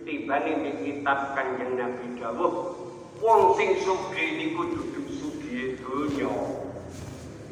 tibane 0.05 0.53
di 0.61 0.71
kitab 0.85 1.33
Kanjeng 1.33 1.73
Nabi 1.77 2.13
dawuh 2.21 2.53
wong 3.17 3.57
sing 3.57 3.81
sugih 3.81 4.29
niku 4.37 4.61
dudu 4.77 5.01
sugih 5.09 5.81
dunya 5.81 6.29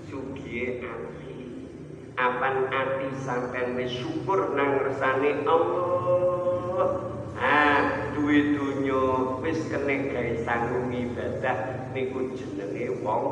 sugih 0.06 0.86
ati 0.86 1.38
apan 2.14 2.56
ati 2.70 3.08
sampean 3.26 3.74
wis 3.74 3.90
syukur 3.90 4.54
nang 4.54 4.78
ngersane 4.78 5.46
Allah? 5.50 6.90
Ah 7.40 8.12
duwe 8.14 8.54
dunya 8.54 9.02
wis 9.42 9.66
kene 9.72 10.14
gawe 10.14 10.34
sanggung 10.46 10.94
ibadah 10.94 11.90
niku 11.96 12.38
jenenge 12.38 13.02
wong 13.02 13.24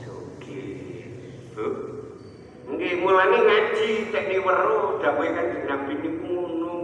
sugih 0.00 1.04
Bu 1.52 1.97
Nggih 2.68 3.00
mulane 3.00 3.38
ngaji 3.48 4.12
cek 4.12 4.28
weru 4.44 5.00
dawuhe 5.00 5.32
Kanjeng 5.32 5.64
Nabi 5.64 5.92
niku 6.04 6.20
ngono. 6.28 6.76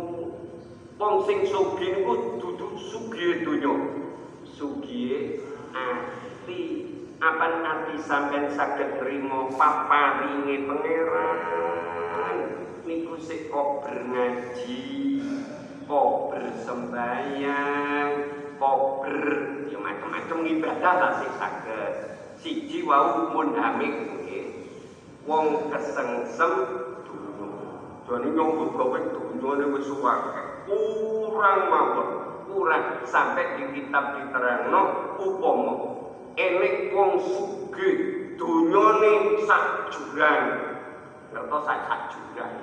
Wong 0.97 1.14
sing 1.29 1.44
sugih 1.44 2.01
niku 2.01 2.40
dudu 2.40 2.73
sugih 2.81 3.44
donya. 3.44 3.75
Sugih 4.49 5.44
ati. 5.77 6.88
Apan 7.20 7.64
ati 7.64 8.01
sampean 8.01 8.49
saged 8.53 8.97
trima 8.97 9.49
paparinge 9.53 10.64
pangeran. 10.64 12.37
Niku 12.85 13.16
sik 13.16 13.49
kok 13.49 13.85
ngaji, 13.85 14.85
kok 15.88 16.09
bersembayang, 16.29 18.12
kok 18.61 18.81
ber 19.01 19.16
ya 19.73 19.79
macam-macam 19.81 20.38
ibadah 20.49 20.95
lah 21.01 21.12
sik 21.20 21.32
saged. 21.41 21.93
Siji 22.41 22.85
wau 22.85 23.32
mun 23.32 23.57
hamik 23.57 24.24
wong 25.25 25.72
kesengsem 25.72 26.53
dunya. 27.05 27.49
Jane 28.05 28.29
nyambut 28.37 28.77
gawe 28.77 28.99
dunyane 29.12 29.64
wis 29.72 29.89
akeh. 29.89 30.47
Kurang 30.64 31.61
mawon, 31.68 32.09
kurang 32.49 32.85
sampai 33.09 33.61
di 33.61 33.64
kitab 33.77 34.16
diterangno 34.16 34.83
upama 35.20 35.75
enek 36.37 36.93
wong 36.93 37.20
sugih 37.20 37.97
dunyane 38.37 39.41
sak 39.49 39.93
jurang. 39.93 40.47
Ngertos 41.33 41.62
sak 41.64 41.79
sak 41.89 42.01
jurang. 42.12 42.55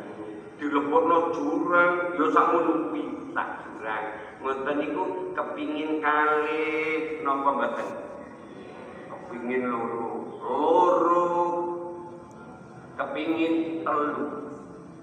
Dilebokno 0.62 1.34
jurang 1.34 1.94
ya 2.18 2.26
sakmono 2.30 2.74
kuwi 2.94 3.34
sak 3.34 3.66
jurang. 3.66 4.06
Ngoten 4.42 4.76
niku 4.78 5.04
kepingin 5.38 6.02
kalih 6.02 7.22
napa 7.26 7.50
mboten? 7.50 7.90
Kepingin 9.10 9.70
loro. 9.70 10.10
Loro 10.42 11.26
kepingin 13.02 13.82
telu. 13.82 14.26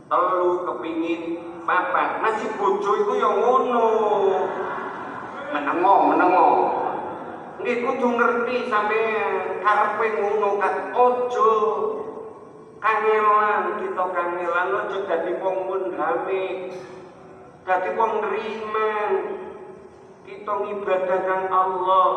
Telu 0.06 0.50
kepingin 0.70 1.22
papat. 1.66 2.22
Nasi 2.22 2.46
bojo 2.54 2.90
itu 2.94 3.12
yang 3.18 3.34
ngono. 3.42 3.86
Menengo 5.50 5.94
menengo. 6.14 6.48
Nggih 7.58 7.82
kudu 7.82 8.08
ngerti 8.14 8.70
sampe 8.70 9.02
karepe 9.66 10.06
ngono 10.22 10.62
kan 10.62 10.94
ojo 10.94 11.50
kangelan 12.78 13.82
kita 13.82 14.04
kangelan. 14.14 14.68
Ojo 14.86 14.96
dadi 15.10 15.32
wong 15.42 15.56
mun 15.66 15.82
hamil 15.98 16.70
Dadi 17.66 17.90
wong 18.00 18.12
nriman 18.24 19.12
kita 20.24 20.54
ibadah 20.72 21.20
kang 21.24 21.44
Allah 21.52 22.12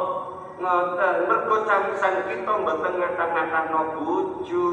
ngoten 0.62 1.16
mergo 1.26 1.66
camisan 1.66 2.30
kita 2.30 2.53
mboten 2.53 3.01
ngata-ngatano 3.01 3.97
bojo 3.97 4.66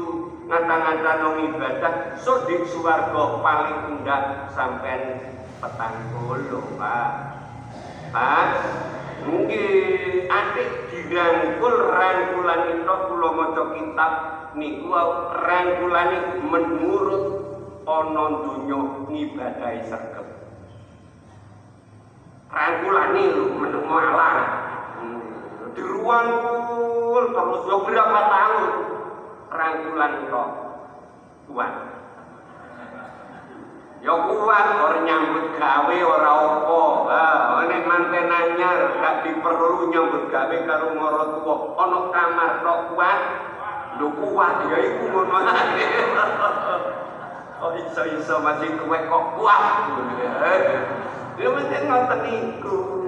ngata-ngatano 0.45 1.29
ibadah 1.49 2.13
so 2.13 2.45
di 2.45 2.61
swarga 2.69 3.41
paling 3.41 3.97
enggak 3.97 4.53
sampean 4.53 5.33
petang 5.57 5.97
puluh 6.13 6.61
Pak 6.77 7.11
Pak 8.13 8.49
Nggih, 9.19 10.31
atik 10.31 10.95
dirangkul 10.95 11.75
rangkulan 11.91 12.71
itu 12.71 12.95
kula 13.11 13.29
maca 13.35 13.63
kitab 13.75 14.11
niku 14.55 14.95
rangkulane 15.43 16.39
menurut 16.39 17.23
ana 17.83 18.25
donya 18.47 18.79
ngibadahi 19.11 19.83
sregep. 19.91 20.27
Rangkulane 22.47 23.23
lho 23.27 23.79
malah. 23.91 24.68
Dirangkul 26.09 27.37
terus 27.37 27.61
yo 27.69 27.77
berapa 27.85 28.19
tahun 28.33 28.65
rangkulan 29.53 30.13
kok 30.25 30.49
kuat. 31.45 31.73
Ya 34.01 34.13
kuat 34.17 34.65
orang 34.73 35.05
nyambut 35.05 35.53
gawe 35.53 35.97
ora 36.01 36.31
apa. 36.33 36.81
Ah, 37.13 37.61
nek 37.69 37.85
manten 37.85 38.25
anyar 38.25 38.97
gak 38.97 39.21
diperlu 39.21 39.93
nyambut 39.93 40.33
gawe 40.33 40.57
karo 40.65 40.97
mara 40.97 41.23
tuwa. 41.37 41.77
Ana 41.77 41.99
kamar 42.09 42.51
tok 42.65 42.79
kuat. 42.89 43.19
Lho 44.01 44.07
kuat 44.09 44.65
ya 44.65 44.77
iku 44.81 45.13
ngono. 45.13 45.37
Oh 47.59 47.75
iso-iso 47.75 48.39
masih 48.41 48.81
kuwe 48.81 48.97
kok 49.05 49.25
kuat. 49.37 49.63
Ya 51.37 51.47
mesti 51.53 51.77
ngoten 51.85 52.19
niku. 52.25 52.98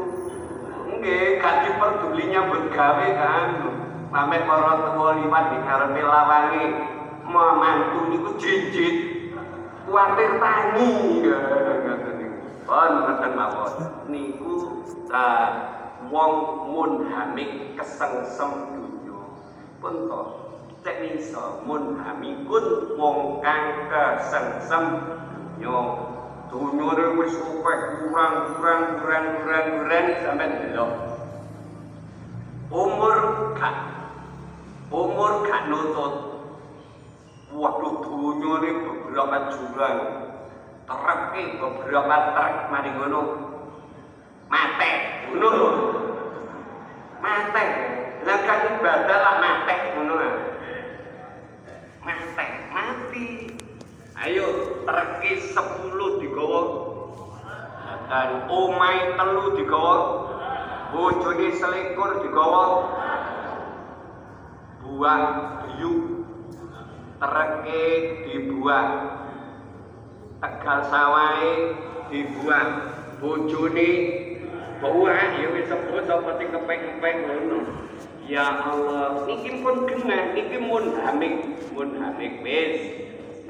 Nggih, 1.02 1.42
gak 1.42 1.66
diperduli 1.66 2.30
nyambut 2.30 2.70
kan. 2.78 3.74
Pamit 4.14 4.46
para 4.46 4.94
tuwa 4.94 5.18
liwat 5.18 5.46
di 5.50 5.58
karepe 5.66 6.02
lawange. 6.06 6.66
Mantu 7.26 8.06
niku 8.14 8.38
jinjit 8.38 8.96
kuatir 9.90 10.38
tangi. 10.38 11.26
Pun 12.70 12.92
ngoten 13.02 13.34
mawon. 13.34 13.74
Niku 14.14 14.86
wong 16.14 16.34
mun 16.70 17.10
hamik 17.10 17.74
kesengsem 17.74 18.78
dunya. 18.78 19.26
Pun 19.82 20.06
to 20.06 20.22
cek 20.86 21.18
iso 21.18 21.66
mun 21.66 21.98
hamikun 21.98 22.94
wong 22.94 23.42
kang 23.42 23.90
kesengsem 23.90 25.02
dunya. 25.58 26.11
Dunya 26.52 27.16
wis 27.16 27.32
akeh 27.40 27.80
kurang 27.96 28.36
kurang 28.60 28.82
kurang 29.00 29.26
kurang 29.40 29.66
kurang 29.80 30.06
sampai 30.20 30.52
delok. 30.52 30.92
Umur 32.72 33.16
gak 33.56 33.76
umur 34.88 35.44
gak 35.44 35.68
nutut 35.68 36.14
Waduh 37.52 38.00
dunia 38.00 38.64
ini 38.64 38.70
beberapa 38.80 39.52
jurang 39.52 39.98
Truk 40.88 41.20
beberapa 41.36 42.16
truk 42.32 42.56
mari 42.72 42.90
ngono 42.96 43.22
Mate 44.48 44.92
ngono 45.36 45.68
Mate 47.20 47.66
Lah 48.24 48.40
kan 48.48 48.60
ibadah 48.72 49.20
lah 49.20 49.36
mate 49.44 49.76
ngono 49.92 50.16
Mate 52.08 52.46
mati 52.72 53.26
Ayo 54.22 54.78
truk 54.86 55.26
sepuluh 55.50 56.22
digawa. 56.22 56.62
Dan 58.06 58.46
omai 58.54 59.18
telu 59.18 59.58
digawa. 59.58 59.98
Bojone 60.94 61.50
selikur 61.58 62.22
digawa. 62.22 62.66
Buang 64.86 65.26
biuk 65.66 66.02
tereke 67.18 67.86
dibuang. 68.30 68.90
Tegal 70.38 70.80
sawahe 70.86 71.54
dibuang. 72.14 72.70
Bojone 73.18 73.90
buang 74.86 75.30
ya 75.42 75.48
wis 75.50 75.66
sebut 75.66 76.06
sing 76.38 76.50
kepeng-kepeng 76.54 77.18
ngono. 77.26 77.60
Ya 78.30 78.46
Allah 78.70 79.26
niki 79.26 79.66
pun 79.66 79.90
genah 79.90 80.38
niki 80.38 80.62
mun 80.62 80.94
hamik 81.02 81.58
mun 81.74 81.98
hamik 81.98 82.38
wis 82.46 83.02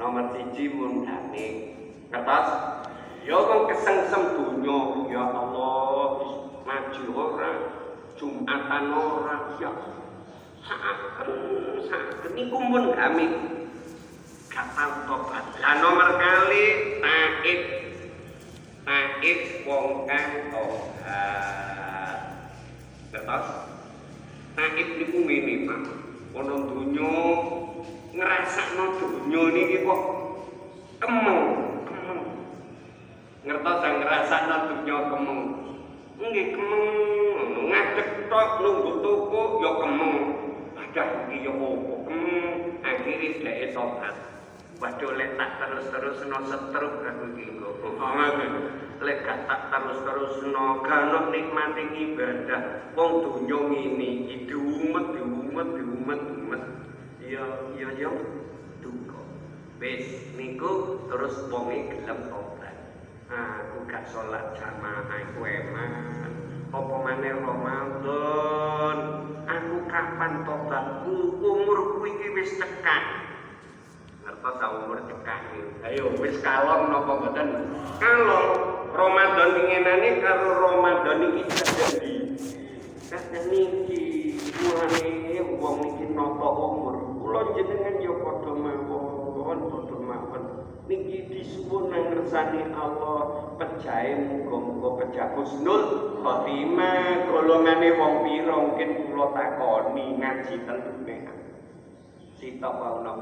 nomor 0.02 0.34
siji 0.34 0.66
mun 0.74 1.06
hamik 1.06 1.78
kertas 2.10 2.48
ya 3.22 3.38
kok 3.38 3.70
kesengsem 3.70 4.22
dunya 4.34 4.78
ya 5.14 5.22
Allah 5.30 6.26
maju 6.66 7.04
ora 7.14 7.52
Jumatan 8.18 8.84
ora 8.90 9.36
ya 9.62 9.70
saat 10.66 10.98
niku 12.34 12.58
mun 12.58 12.98
hamik 12.98 13.32
kapal 14.52 15.08
tobat. 15.08 15.44
Lah 15.58 15.74
nomor 15.80 16.18
kali 16.20 16.64
taib. 17.00 17.60
Taib 18.82 19.38
wong 19.64 20.04
kang 20.06 20.30
tobat. 20.52 22.20
Terus 23.10 23.46
taib 24.54 24.88
niku 25.00 25.18
ngene, 25.24 25.54
Pak. 25.66 25.82
Ana 26.32 26.56
donya 26.64 27.12
ngrasakno 28.12 28.84
donya 29.00 29.42
niki 29.56 29.76
kok 29.88 30.00
kemeng, 31.00 31.40
kemeng. 31.88 32.20
Ngertos 33.48 33.76
sang 33.80 33.94
ngrasakno 34.04 34.56
donya 34.68 34.96
kemeng. 35.08 35.40
Nggih 36.20 36.46
kemeng, 36.52 36.92
ngadeg 37.72 38.08
tok 38.28 38.48
nunggu 38.60 38.92
toko 39.00 39.40
ya 39.64 39.70
kemeng. 39.80 40.14
Padahal 40.76 41.24
iki 41.32 41.48
ya 41.48 41.52
opo 41.56 41.94
kemeng. 42.04 42.78
Akhire 42.84 43.28
dhek 43.40 43.72
tobat. 43.72 44.14
Waduh 44.76 45.14
lek 45.14 45.38
tak 45.38 45.50
terus-terus 45.62 46.26
no 46.28 46.38
setruk 46.44 47.06
aku 47.06 47.24
iki 47.38 47.56
kok. 47.56 47.96
Lek 49.02 49.18
gak 49.26 49.50
tak 49.50 49.60
terus-terus 49.72 50.46
no 50.52 50.84
gano 50.84 51.32
nikmati 51.32 51.84
ibadah. 51.90 52.92
Wong 52.92 53.12
donya 53.24 53.58
ngene 53.72 54.08
iki 54.26 54.36
diumet 54.46 55.06
diumet 55.16 55.68
diumet 55.74 56.20
diumet. 56.28 56.81
Ya 57.32 57.48
ya 57.80 57.88
ya 57.96 58.12
duka. 58.84 59.20
Wis 59.80 60.36
niku 60.36 61.00
terus 61.08 61.48
wonge 61.48 61.88
gelem 61.88 62.28
tobat. 62.28 62.76
Nah, 63.32 63.64
aku 63.64 63.88
gak 63.88 64.04
salat 64.12 64.52
jamaah 64.52 65.08
aku 65.08 65.40
eman. 65.40 66.28
Apa 66.68 66.94
maneh 67.00 67.32
Ramadan? 67.32 68.96
Aku 69.48 69.76
kapan 69.88 70.44
tobatku? 70.44 71.40
Umurku 71.40 72.04
iki 72.04 72.36
wis 72.36 72.52
tekan. 72.60 73.32
ngertos 74.22 74.62
umur 74.86 74.98
cekak 75.06 75.40
ayo 75.82 76.14
wis 76.22 76.38
kalong 76.46 76.94
napa 76.94 77.12
mboten 77.18 77.48
kalong 77.98 78.48
Ramadan 78.94 79.50
inginane 79.66 80.22
karo 80.22 80.50
Ramadan 80.62 81.18
iki 81.26 81.42
terjadi 81.50 82.14
kadang 83.10 83.46
niki 83.50 84.04
mulane 84.62 85.10
wong 85.58 85.78
iki 85.90 86.04
napa 86.14 86.48
umur 86.54 87.01
kula 87.32 87.56
jenengan 87.56 87.96
ya 87.96 88.12
padha 88.20 88.52
mawon 88.52 89.58
padha 89.72 89.96
mawon. 90.04 90.44
Niki 90.84 91.32
disuwun 91.32 91.88
nang 91.88 92.12
ngersane 92.12 92.76
Allah 92.76 93.48
pejahe 93.56 94.20
muga-muga 94.20 95.00
pejah 95.00 95.32
husnul 95.32 96.12
khotimah. 96.20 97.32
Golongane 97.32 97.88
wong 97.96 98.14
pira 98.28 98.52
mungkin 98.52 99.08
kula 99.08 99.32
takoni 99.32 100.20
ngaji 100.20 100.56
ten 100.60 100.78
Sita 102.36 102.68
Paulo 102.68 103.12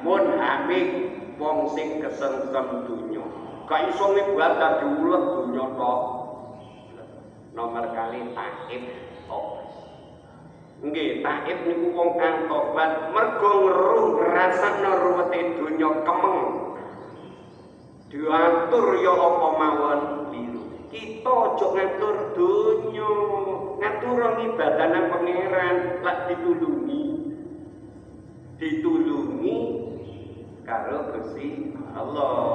mun 0.00 0.24
hamik 0.40 0.88
wong 1.36 1.68
sing 1.76 2.00
kesengsem 2.00 2.88
dunya 2.88 3.24
gak 3.68 3.92
iso 3.92 4.12
ngibadah 4.12 4.80
diulet 4.80 5.24
dunya 5.36 5.64
tok? 5.76 6.00
Nomor 7.52 7.92
kali 7.92 8.32
taib 8.32 8.82
tok 9.28 9.63
nggih 10.82 11.22
taib 11.22 11.58
niku 11.68 11.94
wong 11.94 12.10
kang 12.18 12.50
tobat 12.50 13.14
mergo 13.14 13.50
ngeruh 13.62 14.06
ngrasakno 14.18 14.90
ruwete 15.04 15.40
dunya 15.60 15.90
kemeng. 16.02 16.40
Diatur 18.10 18.86
ya 19.02 19.12
apa 19.14 19.48
mawon? 19.58 20.00
Kita 20.94 21.26
aja 21.26 21.66
ngatur 21.74 22.38
dunya 22.38 23.12
ngatur 23.82 24.18
ibadah 24.46 24.86
nang 24.94 25.10
pangeran 25.10 25.76
lak 26.06 26.30
ditulungi. 26.30 27.34
Ditulungi 28.62 29.58
karo 30.62 31.10
Gusti 31.10 31.74
Allah. 31.98 32.46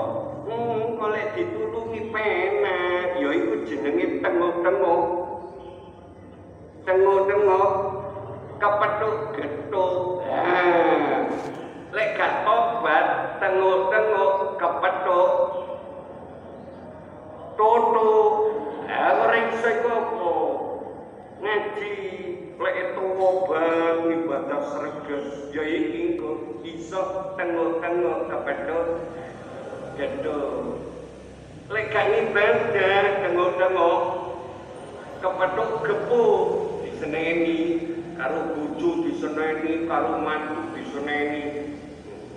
Hmm, 0.47 0.95
oleh 0.95 1.35
ditulungi 1.35 2.15
penak, 2.15 3.19
ya 3.19 3.29
iku 3.35 3.53
jenenge 3.67 4.23
tengok-tengok. 4.23 5.03
Tengok-tengok 6.87 7.71
kepethuk 8.59 9.39
gethuk. 9.39 10.27
Nah, 10.27 11.31
lek 11.95 12.09
gak 12.19 12.33
tobat 12.43 13.05
tengok-tengok 13.39 14.59
kepethuk 14.59 15.31
toto. 17.55 18.11
Nah, 18.85 19.31
ring 19.31 19.47
sing 19.63 19.79
apa? 19.87 20.35
Ngaji 21.39 21.95
lek 22.59 22.75
itu 22.75 23.05
bang 23.47 23.99
ibadah 24.11 24.61
sreges 24.75 25.27
ya 25.55 25.63
iki 25.63 26.19
kok 26.19 26.39
iso 26.67 27.03
tengok-tengok 27.39 28.27
kepethuk 28.27 28.87
gethuk. 29.95 30.83
Lek 31.71 31.85
gak 31.95 32.07
ibadah 32.11 33.03
tengok-tengok 33.23 34.01
kepethuk 35.23 35.71
gepuk 35.87 36.39
disenengi 36.83 37.98
karo 38.19 38.51
bojo 38.51 39.07
diseneni 39.07 39.87
karo 39.87 40.19
mantu 40.19 40.75
diseneni. 40.75 41.71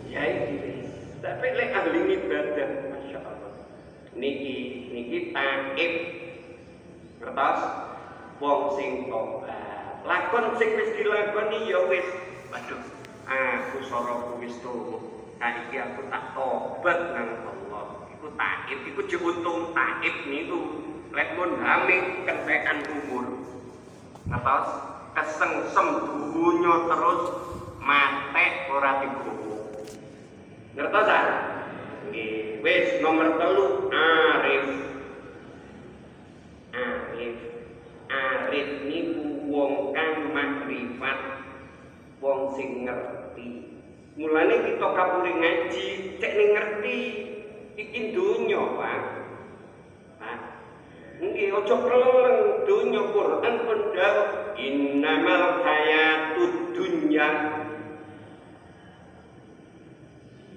Ya 0.07 0.23
iki. 0.23 0.87
Tapi 1.19 1.47
lek 1.59 1.75
ahli 1.75 2.01
ibadah 2.23 2.71
Masya 2.95 3.19
Allah. 3.19 3.53
Niki 4.15 4.59
niki 4.95 5.19
taib. 5.35 5.93
Ngertos? 7.19 7.61
Wong 8.39 8.79
sing 8.79 9.11
tobat. 9.11 10.07
Lakon 10.07 10.55
sing 10.55 10.71
wis 10.79 10.91
dilakoni 10.95 11.67
ya 11.67 11.83
wis. 11.91 12.07
Waduh, 12.55 12.83
aku 13.27 13.79
soroku 13.83 14.39
wis 14.39 14.55
tuh. 14.63 15.03
Saiki 15.43 15.83
aku 15.83 16.07
tak 16.07 16.31
tobat 16.39 16.99
nang 17.11 17.43
Allah. 17.43 18.07
Iku 18.15 18.31
taib, 18.39 18.79
iku 18.87 19.01
diuntung 19.11 19.75
taib 19.75 20.15
niku. 20.31 20.61
Lek 21.11 21.35
mun 21.35 21.59
hamil 21.59 22.23
kentekan 22.23 22.87
umur. 22.87 23.27
Ngertos? 24.31 24.92
Kesengsem 25.13 25.89
dunya 26.33 26.75
terus 26.89 27.23
mate 27.85 28.47
ora 28.73 29.05
digowo. 29.05 29.77
Ngertos 30.73 31.09
ah? 31.13 31.27
Nggih, 32.09 32.65
wis 32.65 32.97
nomor 33.05 33.37
telu 33.37 33.93
arif. 33.93 34.67
Arif. 36.73 37.37
Arif 38.09 38.69
niku 38.89 39.53
wong 39.53 39.93
kang 39.93 40.33
makrifat, 40.33 41.21
wong 42.25 42.57
sing 42.57 42.89
ngerti. 42.89 43.69
Mulane 44.17 44.57
kita 44.65 44.89
kapuri 44.97 45.33
ngaji, 45.37 45.87
cek 46.21 46.33
ngerti 46.37 46.99
iki 47.77 48.17
Pak. 48.17 48.81
Pak. 48.81 49.22
Nggih 51.23 51.55
aja 51.55 51.77
keleleng 51.79 52.67
donya 52.67 53.03
Quran 53.15 53.55
pun 53.63 53.81
dawuh 53.95 54.59
innamal 54.59 55.63
hayatud 55.63 56.75
dunya 56.75 57.29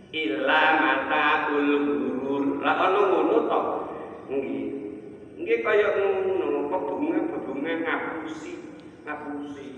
illa 0.09 0.63
mataul 0.82 1.70
gurur. 1.86 2.43
Lah 2.66 2.76
ana 2.82 2.99
ngono 3.13 3.38
to. 3.45 3.61
Nggih. 4.34 4.66
Nggih 5.38 5.59
kaya 5.61 5.88
ngono, 6.01 6.74
bebunga-bebunga 6.74 7.74
ngapusi, 7.86 8.57
ngapusi. 9.05 9.70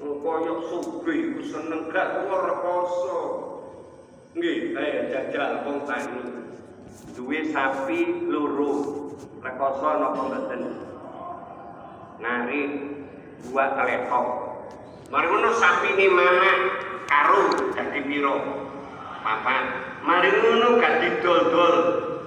Kaya 0.00 0.54
sugih 0.64 1.18
iku 1.28 1.42
seneng 1.44 1.92
gak 1.92 2.24
kuwi 2.24 2.36
rekoso. 2.40 3.20
Nggih, 4.32 4.72
ayo 4.80 5.00
jajal 5.12 5.60
wong 5.68 5.84
tani. 5.84 6.24
Duwe 7.16 7.48
sapi 7.52 8.28
loro. 8.28 8.72
Rekoso 9.42 9.88
napa 9.98 10.20
mboten? 10.22 10.62
Ngari 12.22 12.60
buat 13.50 13.74
telepon. 13.74 14.26
Mari 15.10 15.26
ngono 15.28 15.50
sapine 15.58 16.06
mana 16.08 16.50
karo 17.10 17.40
dadi 17.74 18.00
piro? 18.06 18.62
papan 19.22 19.64
mari 20.02 20.28
ngono 20.34 20.82
gak 20.82 20.98
didol-dol 20.98 21.76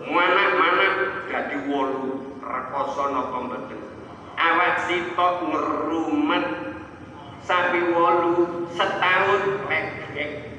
mana-mana 0.08 0.88
gak 1.28 1.52
diwolu 1.52 2.40
rekoso 2.40 3.12
napa 3.12 3.38
mboten 3.44 3.80
awak 4.40 4.88
sitok 4.88 5.44
ngerumet 5.44 6.46
sapi 7.44 7.92
wolu 7.92 8.66
setahun 8.74 9.68
legrek 9.68 10.55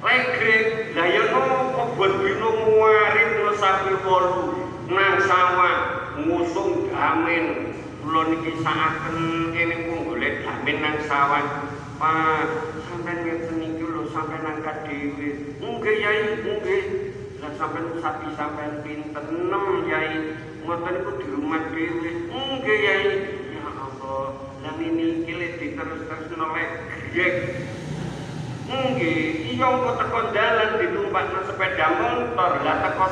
legrek 0.00 0.96
lah 0.96 1.06
ya 1.06 1.22
nopo 1.28 1.92
buat 1.96 2.12
bino 2.24 2.48
muarit 2.64 3.28
no 3.44 3.52
sapi 3.60 3.92
wolu 4.00 4.56
nang 4.88 5.20
sawah 5.28 5.76
ngusung 6.16 6.88
gamin 6.88 7.76
kula 8.00 8.32
niki 8.32 8.52
saaken 8.64 9.52
kene 9.52 9.76
pun 9.86 9.98
golek 10.08 10.40
gamin 10.40 10.76
nang 10.80 10.96
sawah. 11.04 11.44
Pak 12.00 12.48
sampean 12.88 13.28
ngeten 13.28 13.60
niki 13.60 13.84
lho 13.84 14.08
sampean 14.08 14.40
angkat 14.48 14.88
dhewe. 14.88 15.60
Nggih 15.60 15.96
yai 16.00 16.20
nggih 16.48 16.84
lah 17.44 17.52
sampean 17.60 18.00
sapi 18.00 18.32
sampean 18.40 18.80
pinten? 18.80 19.26
Nem 19.52 19.64
yai. 19.84 20.32
Ngoten 20.64 20.96
di 21.20 21.26
rumah 21.28 21.60
dhewe. 21.76 22.10
Nggih 22.32 22.78
yai. 22.88 23.08
Ya 23.52 23.68
Allah 23.68 24.32
lah 24.64 24.74
ini 24.80 25.28
kile 25.28 25.60
diterus-terus 25.60 26.32
nolek 26.40 26.68
grek 27.12 27.34
nggih 28.70 29.50
iya 29.58 29.66
kok 29.66 29.94
teko 29.98 30.20
dalan 30.30 30.70
ditumpakno 30.78 31.40
sepeda 31.50 31.86
motor 31.98 32.52
lah 32.62 32.76
teko 32.86 33.06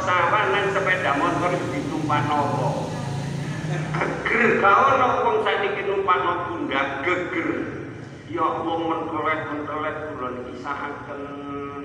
nang 0.55 0.65
sepeda 0.71 1.13
motor 1.19 1.51
ditumpak 1.75 2.23
nopo 2.31 2.87
geger 3.69 4.63
gak 4.63 4.77
ono 4.95 5.07
wong 5.27 5.37
saniki 5.43 5.83
numpakno 5.85 6.33
pundak 6.49 7.03
geger 7.05 7.79
Ya 8.29 8.45
Allah 8.45 8.77
mentelet 8.77 9.41
mentelet 9.49 9.97
kula 10.13 10.29
niki 10.37 10.61
saaken 10.61 11.23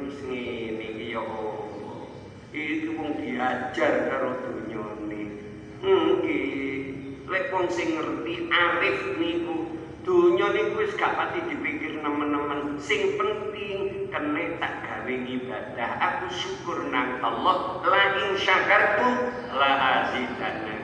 wis 0.03 0.19
ngene 0.27 0.91
ya 0.99 1.23
Allah. 1.23 2.11
Iki 2.51 2.99
wong 2.99 3.15
diajar 3.15 3.93
karo 4.11 4.43
dunyane. 4.43 5.39
Nggih. 5.79 6.83
Lek 7.31 7.47
wong 7.55 7.71
sing 7.71 7.95
ngerti 7.95 8.51
arif 8.51 8.99
niku 9.15 9.55
dunya 10.03 10.47
niku 10.51 10.83
wis 10.83 10.91
gak 10.99 11.15
pati 11.15 11.47
dipikir 11.47 11.82
nemen-nemen. 12.03 12.77
Sing 12.83 13.15
penting 13.15 14.11
kene 14.11 14.59
tak 14.59 14.83
gawe 14.83 15.13
ibadah. 15.15 15.91
Aku 16.03 16.25
syukur 16.35 16.91
nang 16.91 17.23
Allah. 17.23 17.79
La 17.87 18.03
in 18.19 18.35
syakartu 18.35 19.09
la 19.55 19.71
azidanna. 20.03 20.75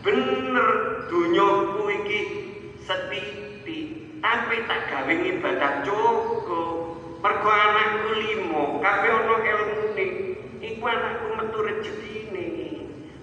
Bener 0.00 0.68
dunyaku 1.10 1.82
iki 2.00 2.20
setitik 2.86 4.00
tapi 4.20 4.56
tak 4.68 4.80
gawe 4.88 5.14
ibadah 5.14 5.84
cukup 5.84 6.96
mergo 7.20 7.50
anakku 7.52 8.10
limo 8.16 8.64
kabeh 8.80 9.12
ana 9.12 9.36
ilmune 9.44 10.06
iku 10.60 10.84
anakku 10.88 11.26
metu 11.36 11.58
rezekine 11.64 12.46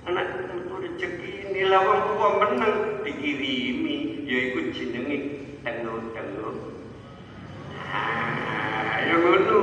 anakku 0.06 0.42
metu 0.54 0.76
rezekine 0.86 1.62
lah 1.70 1.82
wong 1.86 2.02
tuwa 2.14 2.30
meneng 2.46 2.76
dikirimi 3.02 4.26
yaiku 4.26 4.70
jenenge 4.74 5.18
tengok-tengok 5.66 6.77
ah 7.92 8.96
ya 9.04 9.16
ngono. 9.16 9.62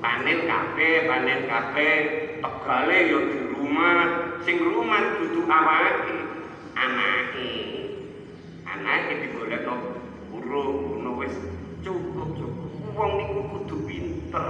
Panen 0.00 0.38
kabeh 0.48 1.08
panen 1.08 1.40
kabeh. 1.48 1.94
Tegale 2.40 2.98
ya 3.08 3.18
di 3.24 3.38
rumah. 3.52 3.98
Sing 4.44 4.56
rumah 4.60 5.00
dudu 5.16 5.44
awake 5.48 6.16
anake. 6.76 7.52
Anake 8.68 9.12
digolekno 9.24 9.74
burung 10.32 11.00
ngono 11.00 11.10
wis 11.20 11.34
cukup 11.84 12.36
cukup. 12.36 12.72
Wong 12.96 13.10
niku 13.20 13.40
kudu 13.52 13.76
pinter. 13.88 14.46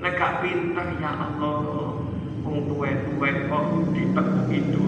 Nek 0.00 0.16
gak 0.20 0.44
pinter 0.44 0.86
ya 1.00 1.12
Allah 1.16 1.96
wong 2.44 2.68
tuwek-tuwek 2.68 3.48
kok 3.48 3.64
ditekuki 3.96 4.58
niku 4.68 4.84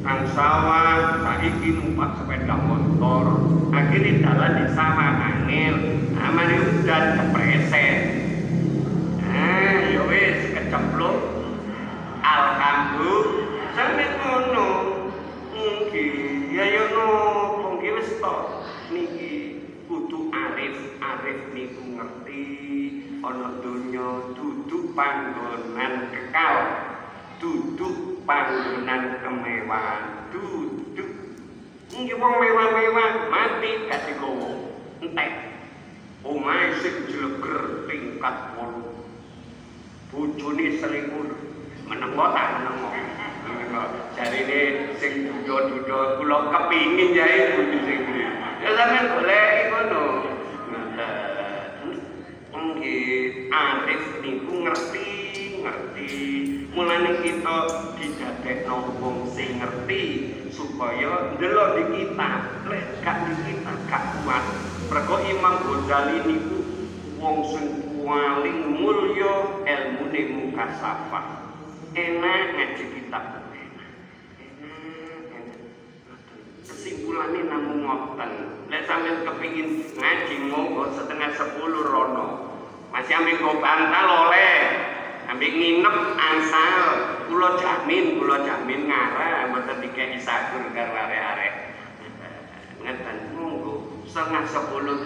nang 0.00 0.24
sawah 0.32 1.20
saiki 1.20 1.76
numpak 1.76 2.16
sepeda 2.16 2.56
motor 2.56 3.27
akhirnya 3.72 4.12
dalan 4.24 4.52
di 4.58 4.66
sawah 4.72 5.10
angel 5.22 5.76
amane 6.18 6.56
udan 6.60 7.04
kepreset 7.16 8.00
ah 9.28 9.78
ya 9.92 10.02
wis 10.08 10.40
kecemplung. 10.56 11.20
Alhamdulillah. 12.20 13.72
Sampe 13.72 14.04
ngono. 14.18 14.68
Nggih 15.54 16.52
ya 16.54 16.64
yo 16.66 16.84
no 16.92 17.08
wis 17.80 18.10
tok. 18.20 18.66
Niki 18.90 19.62
kudu 19.86 20.28
arif 20.34 20.76
arif 20.98 21.38
niku 21.54 21.82
ngerti. 21.96 22.44
Ana 23.22 23.58
donya 23.62 24.34
duduk 24.34 24.92
panggonan 24.92 26.12
kekal. 26.12 26.56
Duduk 27.38 28.26
panggonan 28.26 29.22
kemewahan. 29.22 30.30
Duduk 30.34 30.77
nggih 31.88 32.16
wong 32.20 32.34
mewah-mewah 32.36 33.32
mati 33.32 33.70
gak 33.88 34.04
digowo 34.04 34.76
entek. 35.00 35.30
Omahe 36.26 36.76
sing 36.84 37.08
jleger 37.08 37.88
tingkat 37.88 38.36
8 38.58 40.12
bojone 40.12 40.66
selingkuh 40.82 41.30
meneng 41.88 42.12
tak 42.12 42.48
meneng 42.58 42.78
jarine 44.18 44.92
sing 45.00 45.12
duda-duda 45.30 46.18
kula 46.20 46.38
kepingin 46.52 47.16
jae 47.16 47.56
bojo 47.56 47.78
sing 47.86 48.00
ya 48.60 48.70
sampean 48.76 49.06
golek 49.14 49.48
ngono. 49.72 50.04
Nggih 52.58 53.48
arif 53.48 54.04
niku 54.20 54.54
ngerti 54.66 55.27
ngerti 55.68 56.12
mulane 56.72 57.20
kita 57.20 57.58
didadekno 58.00 58.96
wong 59.04 59.28
sing 59.28 59.60
ngerti 59.60 60.02
supaya 60.48 61.36
ndelok 61.36 61.68
di 61.76 61.84
kita. 61.92 62.30
Lek 62.72 63.04
gak 63.04 63.16
di 63.28 63.34
kita 63.44 63.72
gak 63.84 64.02
kuat. 64.24 64.44
Mergo 64.88 65.16
Imam 65.28 65.54
Ghazali 65.60 66.24
niku 66.24 66.58
wong 67.20 67.44
sing 67.52 67.66
paling 68.00 68.80
mulya 68.80 69.60
ilmune 69.68 70.22
mukasafah 70.32 71.52
enak 71.92 72.56
ngaji 72.56 72.84
kitab. 72.96 73.24
Kesimpulannya 76.64 77.42
namun 77.44 77.78
ngoten. 77.84 78.32
Lek 78.72 78.88
sampean 78.88 79.28
kepingin 79.28 79.92
ngaji 79.92 80.36
monggo 80.48 80.88
setengah 80.96 81.36
sepuluh 81.36 81.84
rono. 81.84 82.28
Masih 82.88 83.20
ambil 83.20 83.36
go 83.44 83.52
bantal 83.60 84.08
oleh 84.28 84.56
ambil 85.28 85.50
nginep 85.52 85.96
asal 86.16 86.80
pulau 87.28 87.60
jamin 87.60 88.16
pulau 88.16 88.40
jamin 88.48 88.88
ngara 88.88 89.52
mboten 89.52 89.84
dikei 89.84 90.16
sakur 90.16 90.64
karo 90.72 90.96
arek-arek. 90.96 91.54
Ngeten 92.80 93.36
monggo 93.36 94.00
setengah 94.08 94.48
sepuluh 94.48 95.04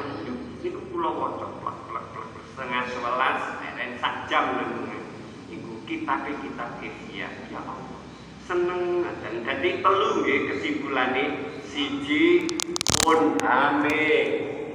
niku 0.63 0.79
kula 0.95 1.11
waca 1.11 1.47
plek 1.59 1.79
plek 1.91 2.05
plek 2.15 2.29
setengah 2.55 2.83
sebelas 2.95 3.41
dan 3.75 3.91
sak 3.99 4.15
jam 4.31 4.63
niku 4.63 5.03
niku 5.51 5.73
kitab 5.91 6.23
kitab 6.23 6.79
ihya 6.79 7.27
ya 7.51 7.59
Allah. 7.59 7.99
Seneng 8.47 9.03
dan 9.27 9.35
jadi 9.43 9.83
perlu 9.83 10.23
nggih 10.23 10.55
kesimpulane 10.55 11.25
siji 11.67 12.47
pun 13.03 13.43
ame 13.43 14.07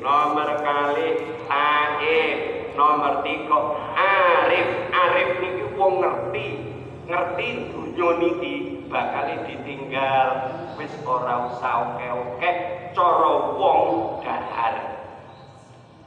nomor 0.04 0.60
kali 0.60 1.40
ae 1.48 2.57
nomor 2.78 3.26
tiga 3.26 3.60
arif 3.98 4.70
arif 4.94 5.30
niki 5.42 5.66
wong 5.74 5.98
ngerti. 6.00 6.48
Ngerti 7.10 7.48
dunya 7.74 8.08
niki 8.22 8.54
bakal 8.86 9.26
ditinggal. 9.50 10.30
Wis 10.78 10.94
ora 11.02 11.50
usah 11.50 11.98
oke-oke 11.98 12.52
cara 12.94 13.34
wong 13.58 13.82
dahar. 14.22 14.76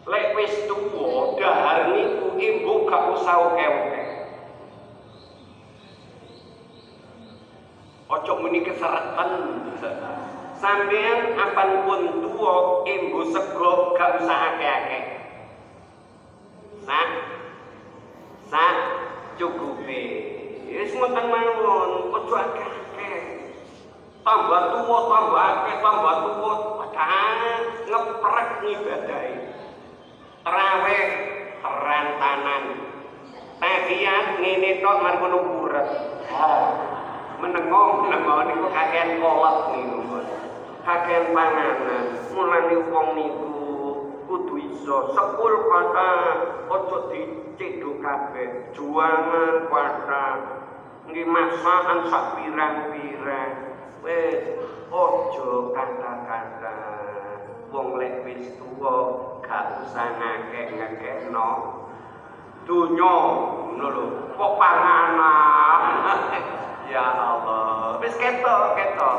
Lek 0.07 0.27
wis 0.39 0.55
tuwa 0.71 1.35
dahar 1.35 1.91
niku 1.91 2.39
ibu 2.39 2.73
gak 2.87 3.05
usah 3.19 3.37
oke-oke. 3.51 4.03
Ojo 8.11 8.33
muni 8.43 8.67
kesereten 8.67 9.31
sampeyan 10.59 11.39
apan 11.39 11.87
pun 11.87 12.03
tuwa 12.27 12.83
ibu 12.83 13.23
sego 13.31 13.95
gak 13.95 14.19
usah 14.19 14.39
akeh-akeh 14.55 15.20
sak 16.91 17.11
sak 18.51 18.75
cukupe 19.39 20.03
wis 20.67 20.91
ngoten 20.99 21.27
mawon 21.31 22.11
ojo 22.11 22.35
akeh-akeh 22.35 23.19
tambah 24.27 24.63
tuwa 24.75 24.99
tambah 25.07 25.45
akeh 25.55 25.77
tambah 25.79 26.15
tuwa 26.27 26.53
padahal 26.83 27.31
ngeprek 27.87 28.49
ngibadahi 28.67 29.35
Terawih 30.41 31.09
terantanan. 31.61 32.65
Tahiyat 33.61 34.41
ngene 34.41 34.81
tok 34.81 34.97
mar 35.05 35.21
kono 35.21 35.39
buret. 35.45 35.89
Menengok 37.45 37.89
menengok 38.09 38.41
niku 38.49 38.67
kakean 38.73 39.21
kolot 39.21 39.57
niku. 39.77 40.01
Kakean 40.81 41.37
panganan. 41.37 42.05
Mulane 42.33 42.77
wong 42.89 43.07
niku 43.21 43.50
kudu 44.31 44.55
iso 44.63 45.11
sepul 45.11 45.55
kata 45.67 46.11
ojo 46.71 47.11
dicedhok 47.11 47.99
kabeh. 47.99 48.71
Juangan 48.71 49.67
kata 49.67 50.27
nggih 51.11 51.27
masakan 51.27 52.07
sak 52.07 52.39
pirang-pirang. 52.39 53.53
Wis 54.07 54.55
ojo 54.95 55.75
kata-kata. 55.75 56.79
Wong 57.75 57.99
lek 57.99 58.23
wis 58.23 58.55
tuwa 58.59 58.95
gak 59.43 59.83
usah 59.83 60.15
ngakek-ngakekno 60.19 61.51
dunya 62.67 63.15
ngono 63.75 63.87
lho 63.91 64.05
kok 64.39 64.53
panganan? 64.55 65.83
Ya 66.91 67.07
Allah. 67.07 68.03
Wis 68.03 68.19
ketok 68.19 68.75
ketok. 68.75 69.19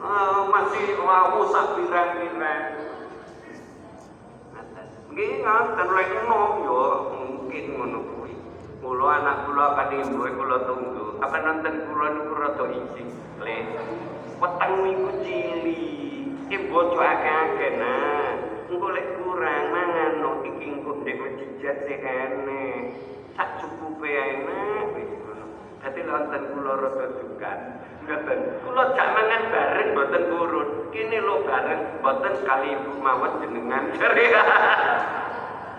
Uh, 0.00 0.48
masih 0.48 0.96
wau 1.04 1.44
sak 1.52 1.76
pirang-pirang 1.76 2.91
nggih 5.12 5.44
ngaten 5.44 5.88
lek 5.92 6.08
enom 6.24 6.52
yo 6.64 6.82
mungkin 7.12 7.64
ngono 7.76 7.98
kuwi. 8.00 8.32
Kula 8.80 9.06
anak 9.20 9.36
kula 9.44 9.66
kadimbo 9.76 10.24
kula 10.24 10.56
tunggu. 10.64 11.06
Apa 11.20 11.36
nonton 11.44 11.74
kula 11.84 12.06
niku 12.16 12.34
rada 12.40 12.64
isi 12.72 13.02
le. 13.44 13.58
Peteng 14.40 14.72
niku 14.88 15.10
cili. 15.20 15.84
Ibu 16.48 16.76
akeh-akeh 16.96 17.72
nah. 17.76 18.32
Engko 18.72 18.88
lek 18.88 19.06
kurang 19.20 19.64
mangan 19.68 20.12
no 20.24 20.30
iki 20.48 20.64
engko 20.64 21.04
ndek 21.04 21.20
jejak 21.36 21.76
sekene 21.84 22.64
sak 23.36 23.60
cukupe 23.60 24.08
wis 24.96 25.21
dadi 25.82 26.02
lonten 26.06 26.42
kula 26.54 26.72
rada 26.78 27.06
dukan 27.10 27.58
ngoten. 28.06 28.38
Kula 28.62 28.82
jak 28.94 29.08
mangan 29.18 29.42
bareng 29.50 29.88
mboten 29.98 30.22
kurun. 30.30 30.68
Kene 30.94 31.18
lho 31.18 31.42
bareng 31.42 31.80
mboten 31.98 32.32
sekali 32.38 32.78
ibu 32.78 32.92
mawon 33.02 33.42
jenengan. 33.42 33.84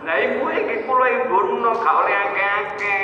Nah 0.03 0.19
ibu 0.19 0.51
iki 0.51 0.83
kula 0.83 1.07
ibu 1.07 1.63
gak 1.63 1.95
oleh 2.03 2.15
akeh-akeh. 2.27 3.03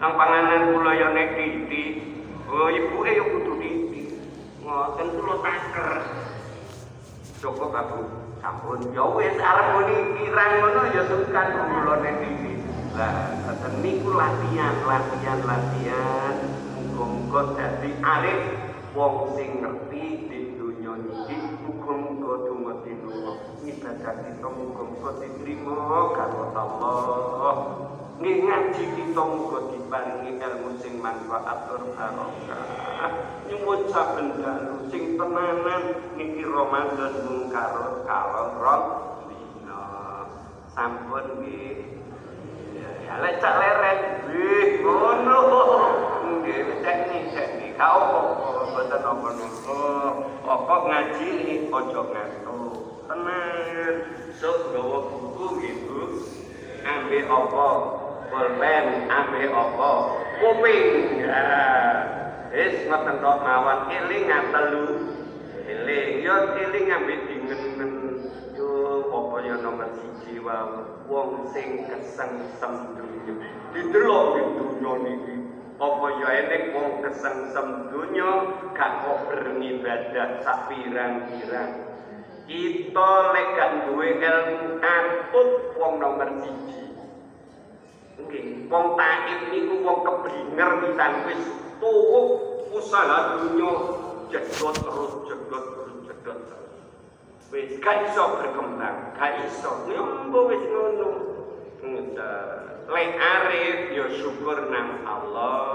Nang 0.00 0.16
panganan 0.16 0.72
kula 0.72 0.96
ya 0.96 1.12
nek 1.12 1.36
titik 1.36 2.00
oh 2.48 2.72
ibu 2.72 3.04
e 3.04 3.12
yo 3.12 3.24
kudu 3.28 3.52
titik 3.60 4.16
ngoten 4.64 5.06
kula 5.20 5.36
taker. 5.44 5.88
Cukup 7.44 7.76
aku 7.76 8.00
sampun. 8.40 8.80
Ya 8.96 9.04
wis 9.04 9.36
arep 9.36 9.66
muni 9.76 9.96
kirang 10.16 10.52
ngono 10.64 10.82
ya 10.96 11.02
sukan 11.12 11.46
kula 11.76 11.94
nek 12.00 12.16
ngoten 12.98 13.74
niku 13.78 14.10
latihan 14.10 14.74
latihan 14.82 15.38
latihan. 15.46 16.34
Muga-muga 16.74 17.54
dadi 17.54 17.94
arif 18.02 18.42
wong 18.98 19.38
sing 19.38 19.62
ngerti 19.62 20.26
di 20.26 20.40
dunya 20.58 20.98
iki 20.98 21.36
muga-muga 21.62 22.32
donga 22.42 22.74
dinunga 22.82 23.32
ibadah 23.62 24.14
kita 24.26 24.48
muga-muga 24.50 25.10
diterima 25.22 26.10
karo 26.10 26.44
Allah. 26.58 27.56
Nggih 28.18 28.36
ngaji 28.50 28.84
kita 28.98 29.22
muga 29.22 29.58
diparingi 29.70 30.42
ilmu 30.42 30.70
sing 30.82 30.98
manfaat 30.98 31.70
tur 31.70 31.94
barokah. 31.94 32.66
Nyuwun 33.46 33.80
saben 33.94 34.42
dalu 34.42 34.90
sing 34.90 35.14
tenanan 35.14 35.82
niki 36.18 36.42
Ramadan 36.42 37.14
mung 37.22 37.46
karo 37.46 38.02
kalong 38.02 38.58
rong 38.58 38.86
dina. 39.30 39.86
Sampun 40.74 41.46
nggih 41.46 41.97
jalan 43.08 43.34
cak 43.40 43.54
leren. 43.56 43.98
wih 44.28 44.68
ngono. 44.84 45.40
Nggih 46.28 46.60
cek 46.84 46.98
ni 47.08 47.18
cek 47.32 47.48
ni 47.56 47.66
ka 47.72 47.86
opo 47.96 48.20
boten 48.76 49.00
opo 49.00 49.28
nopo 49.32 49.80
opo 50.44 50.74
ngaji 50.92 51.30
ojo 51.72 52.02
ngantu 52.12 52.58
tenan 53.08 53.96
sok 54.36 54.76
gawa 54.76 54.98
buku 55.08 55.46
ibu 55.64 56.00
Ambe 56.84 57.18
opo 57.26 57.66
pulpen 58.28 59.08
ambek 59.08 59.48
opo 59.56 60.20
kuping. 60.44 61.24
Ya 61.24 61.42
wis 62.52 62.76
ngoten 62.92 63.16
tok 63.24 63.40
mawon. 63.40 63.88
Eling 63.88 64.28
telu. 64.52 64.86
Eling. 65.64 66.20
Yo 66.20 66.34
eling 66.60 66.86
ambe 66.92 67.14
dingenen. 67.24 67.92
yo 68.52 68.68
opo 69.08 69.40
yo 69.40 69.56
nomor 69.64 69.88
1 69.96 70.17
jiwamu 70.38 71.10
wong 71.10 71.50
sing 71.50 71.90
kesengsem 71.90 72.94
dunya 72.94 73.34
didelok 73.74 74.24
ning 74.38 74.48
dunya 74.54 74.92
niki. 75.02 75.36
Apa 75.78 76.06
ya 76.22 76.28
enek 76.46 76.62
wong 76.78 77.02
kesengsem 77.02 77.90
dunya 77.90 78.30
gak 78.70 79.02
kober 79.02 79.58
ngibadah 79.58 80.38
sak 80.46 80.70
pirang-pirang. 80.70 81.90
Kita 82.46 83.10
lek 83.34 83.46
gak 83.58 83.70
duwe 83.90 84.08
ilmu 84.22 84.78
akut 84.78 85.50
wong 85.74 85.92
nomor 85.98 86.30
siji. 86.38 86.86
Nggih, 88.22 88.70
wong 88.70 88.94
taif 88.94 89.40
niku 89.50 89.82
wong 89.82 89.98
keblinger 90.06 90.70
pisan 90.86 91.12
wis 91.26 91.42
tuwuh 91.82 92.26
usaha 92.78 93.42
dunya 93.42 93.70
jegot 94.30 94.74
terus 94.86 95.12
jegot 95.26 95.77
Wis 97.48 97.80
gak 97.80 98.12
iso 98.12 98.36
berkembang, 98.36 99.16
gak 99.16 99.40
iso. 99.48 99.88
Nyombo 99.88 100.52
wis 100.52 100.62
ngono. 100.68 101.08
Lek 102.88 103.10
arif 103.20 103.92
ya 103.92 104.04
syukur 104.16 104.72
nang 104.72 105.04
Allah 105.04 105.68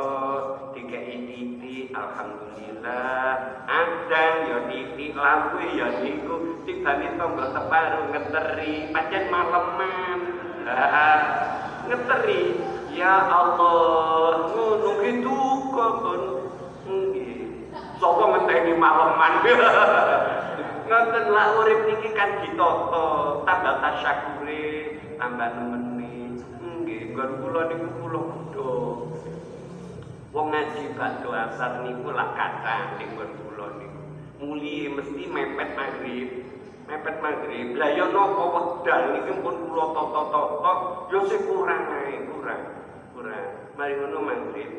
dikei 0.74 1.30
titik 1.30 1.94
alhamdulillah 1.94 3.26
adang 3.70 4.36
ya 4.50 4.58
titik 4.66 5.14
lampu 5.14 5.62
ya 5.78 5.94
niku 6.02 6.58
tibane 6.66 7.14
tombol 7.14 7.54
teparu 7.54 8.10
ngeteri 8.10 8.90
pancen 8.90 9.30
maleman 9.30 10.20
ngeteri 11.86 12.58
ya 12.98 13.30
Allah 13.30 14.50
ngono 14.50 14.90
gitu 15.06 15.38
kon 15.70 16.22
nggih 16.90 17.70
sapa 18.02 18.24
ngenteni 18.26 18.74
maleman 18.74 19.34
ngoten 20.94 21.26
lah 21.34 21.58
urip 21.58 21.90
niki 21.90 22.14
kan 22.14 22.38
ditata 22.46 23.10
tambah 23.50 23.76
tasyakure 23.82 24.94
tambah 25.18 25.50
nemeni 25.58 26.38
nggon 27.10 27.32
kula 27.42 27.62
niku 27.66 27.90
kula 27.98 28.22
kudu 28.30 28.74
wong 30.30 30.54
ngaji 30.54 30.94
bakdo 30.94 31.34
asar 31.34 31.82
niku 31.82 32.14
lah 32.14 32.38
kata 32.38 33.02
ning 33.02 33.10
nggon 33.18 33.32
kula 33.42 33.74
niku. 33.82 34.00
Muli 34.38 34.86
mesti 34.94 35.24
mepet 35.34 35.74
maghrib. 35.74 36.30
Mepet 36.86 37.16
maghrib. 37.26 37.74
Lah 37.74 37.90
ya 37.90 38.06
napa 38.14 38.44
wedal 38.54 39.02
niki 39.18 39.34
pun 39.42 39.56
kula 39.66 39.86
toto-toto 39.98 40.74
ya 41.10 41.20
sing 41.26 41.42
kurang 41.50 41.90
ae 41.90 42.22
kurang 42.30 42.62
kurang. 43.18 43.46
Mari 43.82 43.94
ngono 43.98 44.20
maghrib. 44.22 44.72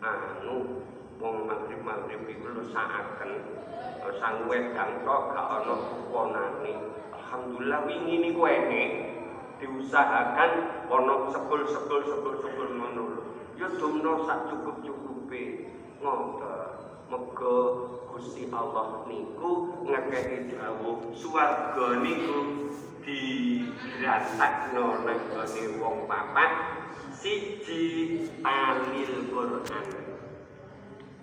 Anu 0.00 0.80
wong 1.20 1.48
maghrib 1.48 1.80
maghrib 1.80 2.20
iku 2.28 2.46
lho 2.52 2.62
saaken. 2.72 3.32
Sang 4.16 4.48
wedang 4.48 5.02
tok 5.02 5.34
gak 5.34 5.48
ana 5.60 5.74
kuponane 5.92 6.72
alhamdulillah 7.12 7.80
wingi 7.84 8.16
niku 8.22 8.42
enek. 8.48 8.90
Diusahakan 9.60 10.50
ana 10.88 11.14
sepul-sepul 11.32 12.00
sepul-sepul 12.06 12.68
ngono 12.80 13.02
lho. 13.18 13.22
Ya 13.56 13.68
dumno 13.76 14.24
sak 14.24 14.52
cukup-cukupe. 14.52 15.42
Ngoten 16.00 16.86
Moga 17.06 17.86
Gusti 18.10 18.50
Allah 18.50 19.06
niku 19.06 19.78
ngekehi 19.86 20.58
dawuh 20.58 21.14
swarga 21.14 22.02
niku 22.02 22.66
diratakno 23.06 25.06
nang 25.06 25.22
wong 25.78 25.96
papat. 26.10 26.50
Siji 27.16 28.26
alil 28.44 29.30
Quran 29.30 30.05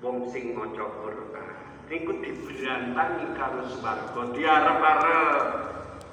wong 0.03 0.27
sing 0.35 0.51
maca 0.51 0.83
Quran. 0.83 1.55
Niku 1.87 2.11
diberantangi 2.19 3.25
karo 3.39 3.63
swarga 3.71 4.21
diarep-arep. 4.35 5.47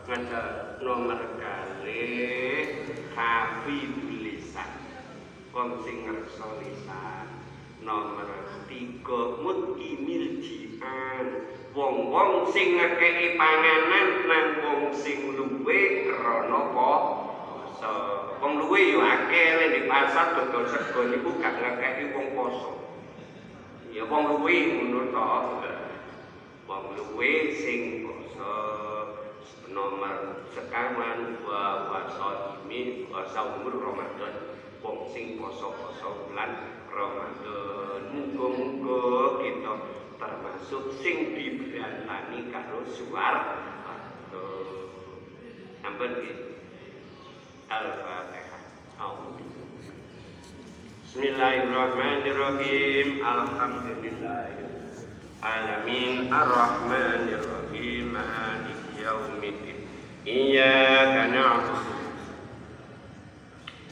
Ngada 0.07 0.43
nomor 0.79 1.21
kali 1.43 2.07
kafi 3.11 3.79
lisan. 4.23 4.71
Wong 5.51 5.83
sing 5.83 6.07
ngerso 6.07 6.47
lisan 6.63 7.27
nomor 7.83 8.31
tiga 8.71 9.41
mutkimil 9.43 10.39
jian 10.39 11.27
wong-wong 11.75 12.47
sing 12.53 12.79
ngekei 12.79 13.35
panganan 13.41 14.09
nang 14.29 14.47
wong 14.63 14.81
sing 14.93 15.33
luwe 15.35 16.07
krana 16.07 16.61
poso 16.77 17.97
wong 18.39 18.53
luwe 18.61 18.81
yo 18.95 19.01
akeh 19.01 19.75
di 19.75 19.81
pasar 19.89 20.37
dodol 20.37 20.69
sego 20.69 21.09
niku 21.09 21.41
gak 21.41 21.57
ngekei 21.57 22.13
wong 22.13 22.37
poso 22.37 22.90
ya 23.91 24.07
wong 24.07 24.39
luwe 24.39 24.55
ngono 24.71 25.11
to 25.11 25.25
wong 26.71 26.85
luwe 26.95 27.31
sing 27.59 28.07
poso 28.07 28.55
nomor 29.71 30.47
sekawan 30.51 31.39
wa 31.47 31.91
waso 31.91 32.59
ini 32.71 33.11
wasa 33.11 33.59
umur 33.59 33.75
Ramadan. 33.83 34.59
Wong 34.81 35.11
sing 35.13 35.37
poso-poso 35.37 36.31
bulan 36.31 36.55
Ramadan. 36.89 38.01
Muga-muga 38.15 39.03
kita 39.43 39.75
termasuk 40.17 40.85
sing 41.03 41.35
diberantani 41.35 42.49
karo 42.55 42.87
suar. 42.87 43.35
Sampun 45.83 46.23
Al-Fatihah 47.71 48.63
Bismillahirrahmanirrahim. 51.11 53.19
Alhamdulillah 53.19 54.47
Alamin 55.43 56.31
Ar-Rahmanirrahim 56.31 58.15
yaumiddin. 58.95 59.91
Iyyaka 60.23 61.35
na'budu. 61.35 61.99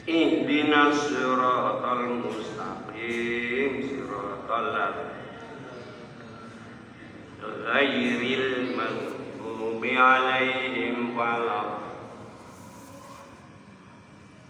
Ihdina 0.07 0.95
siratal 0.95 2.23
mustaqim. 2.23 3.83
Siratal 3.83 4.79
ghairil 7.67 8.79
maghdubi 8.79 9.91
alaihim 9.91 11.19
walad 11.19 11.88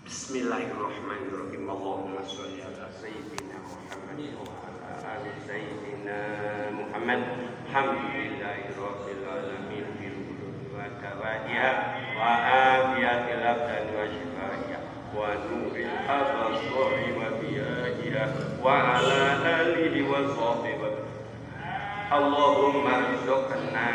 Bismillahirrahmanirrahim. 0.10 1.70
Allahumma 1.70 2.26
sholli 2.26 2.66
ala 2.66 2.90
sayyidina 2.98 3.62
Muhammad 3.62 4.42
wa 4.42 4.58
ala 4.66 5.22
ali 5.22 5.38
sayyidina 5.46 6.18
Muhammad. 6.74 7.22
Alhamdulillahirabbil 7.70 9.22
alamin 9.30 9.86
bil 10.02 10.18
wa 10.74 10.90
tawadiha 10.98 11.72
wa 12.18 12.26
afiyatil 12.42 13.44
abdan 13.54 13.86
wa 13.94 14.06
shifaiha 14.10 14.80
wa 15.14 15.30
nuril 15.46 15.94
abasari 16.10 17.10
wa 17.14 17.30
biyahiha 17.38 18.26
wa 18.66 18.98
ala 18.98 19.22
alihi 19.46 20.10
wa 20.10 20.26
sahbihi 20.26 21.06
Allahumma 22.10 23.14
rizqna 23.14 23.86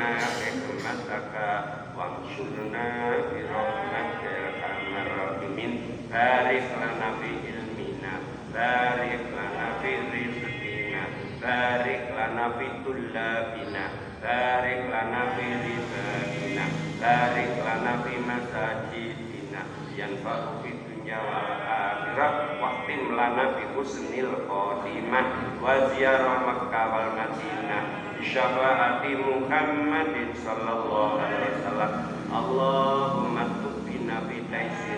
hikmataka 0.46 1.50
wa 1.98 2.22
ansurna 2.22 2.86
bi 3.34 3.42
rahmatika 3.50 4.30
ya 4.30 4.50
arhamar 4.62 5.08
rahimin 5.10 5.93
barik 6.14 6.70
lana 6.78 7.18
fi 7.18 7.30
ilmina 7.42 8.22
barik 8.54 9.34
lana 9.34 9.82
fi 9.82 9.90
rizqina 10.14 11.10
barik 11.42 12.14
lana 12.14 12.54
fi 12.54 12.66
tullabina 12.86 13.84
barik 14.22 14.86
lana 14.94 15.22
fi 15.34 15.46
ribabina 15.66 16.64
barik 17.02 17.50
lana 17.66 17.92
fi 18.06 18.14
masajidina. 18.22 19.62
Yang 19.98 20.22
baru 20.22 20.62
fi 20.62 20.70
dunia 20.86 21.18
wal 21.18 21.50
akhirah 21.66 22.62
waqtim 22.62 23.18
lana 23.18 23.58
bi 23.58 23.64
husnil 23.74 24.46
khotimah 24.46 25.58
wa 25.58 25.90
ziarah 25.90 26.46
Makkah 26.46 26.86
wal 26.94 27.10
Madinah. 27.18 27.82
Syafaati 28.22 29.18
Muhammadin 29.18 30.30
sallallahu 30.38 31.18
alaihi 31.18 31.58
wasallam. 31.58 31.92
Allahumma 32.30 33.44
tubina 33.62 34.24
bi 34.30 34.42
taisir 34.50 34.93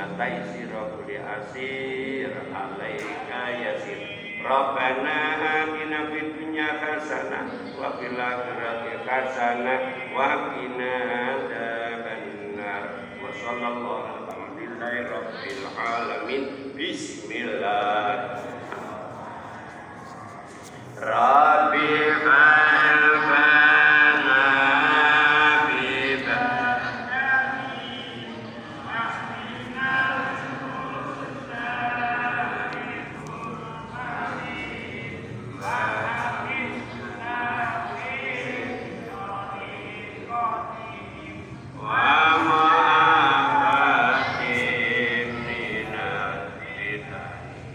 zinnatai 0.00 0.40
sirabul 0.56 1.12
asir 1.12 2.32
alaika 2.32 3.42
yasir 3.52 4.00
Rabbana 4.40 5.36
atina 5.60 6.08
fid 6.08 6.40
dunya 6.40 6.80
hasanah 6.80 7.76
wa 7.76 8.00
fil 8.00 8.16
akhirati 8.16 9.04
hasanah 9.04 9.80
wa 10.16 10.56
qina 10.56 10.92
adzabannar. 11.36 12.84
Wa 13.20 13.28
sallallahu 13.28 14.24
alhamdulillahi 14.24 15.04
rabbil 15.12 15.64
alamin. 15.76 16.72
Bismillah. 16.72 18.40
Rabbi 20.96 21.92
al 22.24 23.04